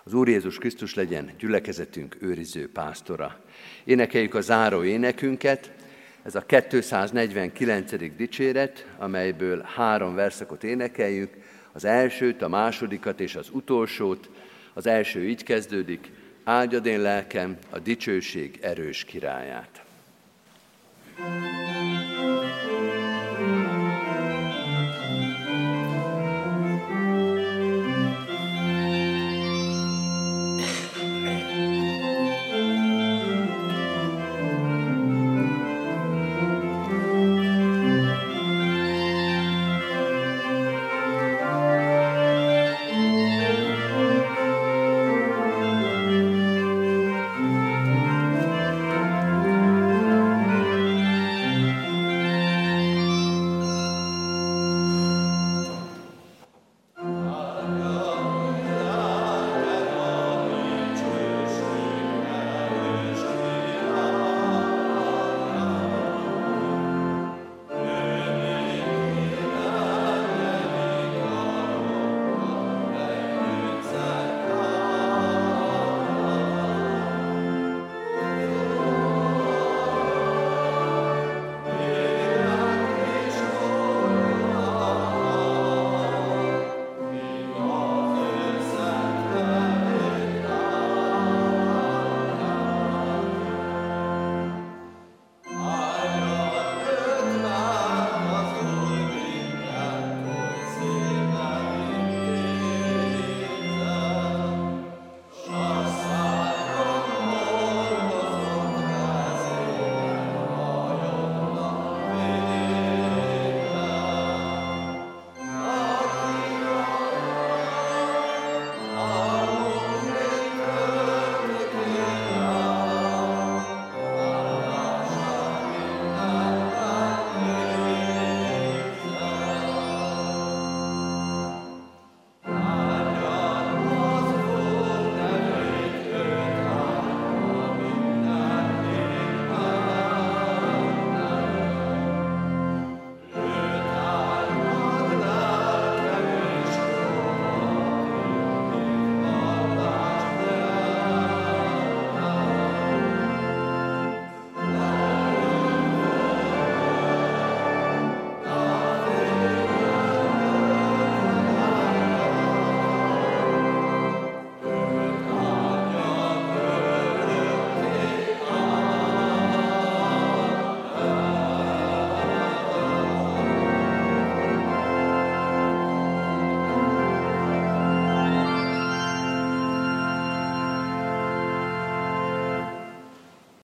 Az 0.03 0.13
Úr 0.13 0.27
Jézus 0.27 0.57
Krisztus 0.57 0.93
legyen 0.93 1.31
gyülekezetünk 1.39 2.17
őriző 2.19 2.71
pásztora. 2.71 3.39
Énekeljük 3.83 4.33
a 4.33 4.41
záró 4.41 4.83
énekünket, 4.83 5.71
ez 6.23 6.35
a 6.35 6.45
249. 6.45 8.15
dicséret, 8.15 8.87
amelyből 8.97 9.61
három 9.75 10.15
verszakot 10.15 10.63
énekeljük, 10.63 11.33
az 11.71 11.85
elsőt, 11.85 12.41
a 12.41 12.47
másodikat 12.47 13.19
és 13.19 13.35
az 13.35 13.49
utolsót. 13.51 14.29
Az 14.73 14.87
első 14.87 15.27
így 15.27 15.43
kezdődik, 15.43 16.11
áldjad 16.43 16.85
én 16.85 17.01
lelkem 17.01 17.57
a 17.69 17.79
dicsőség 17.79 18.59
erős 18.61 19.03
királyát. 19.03 19.83
thank 21.19 21.43
you 21.43 21.58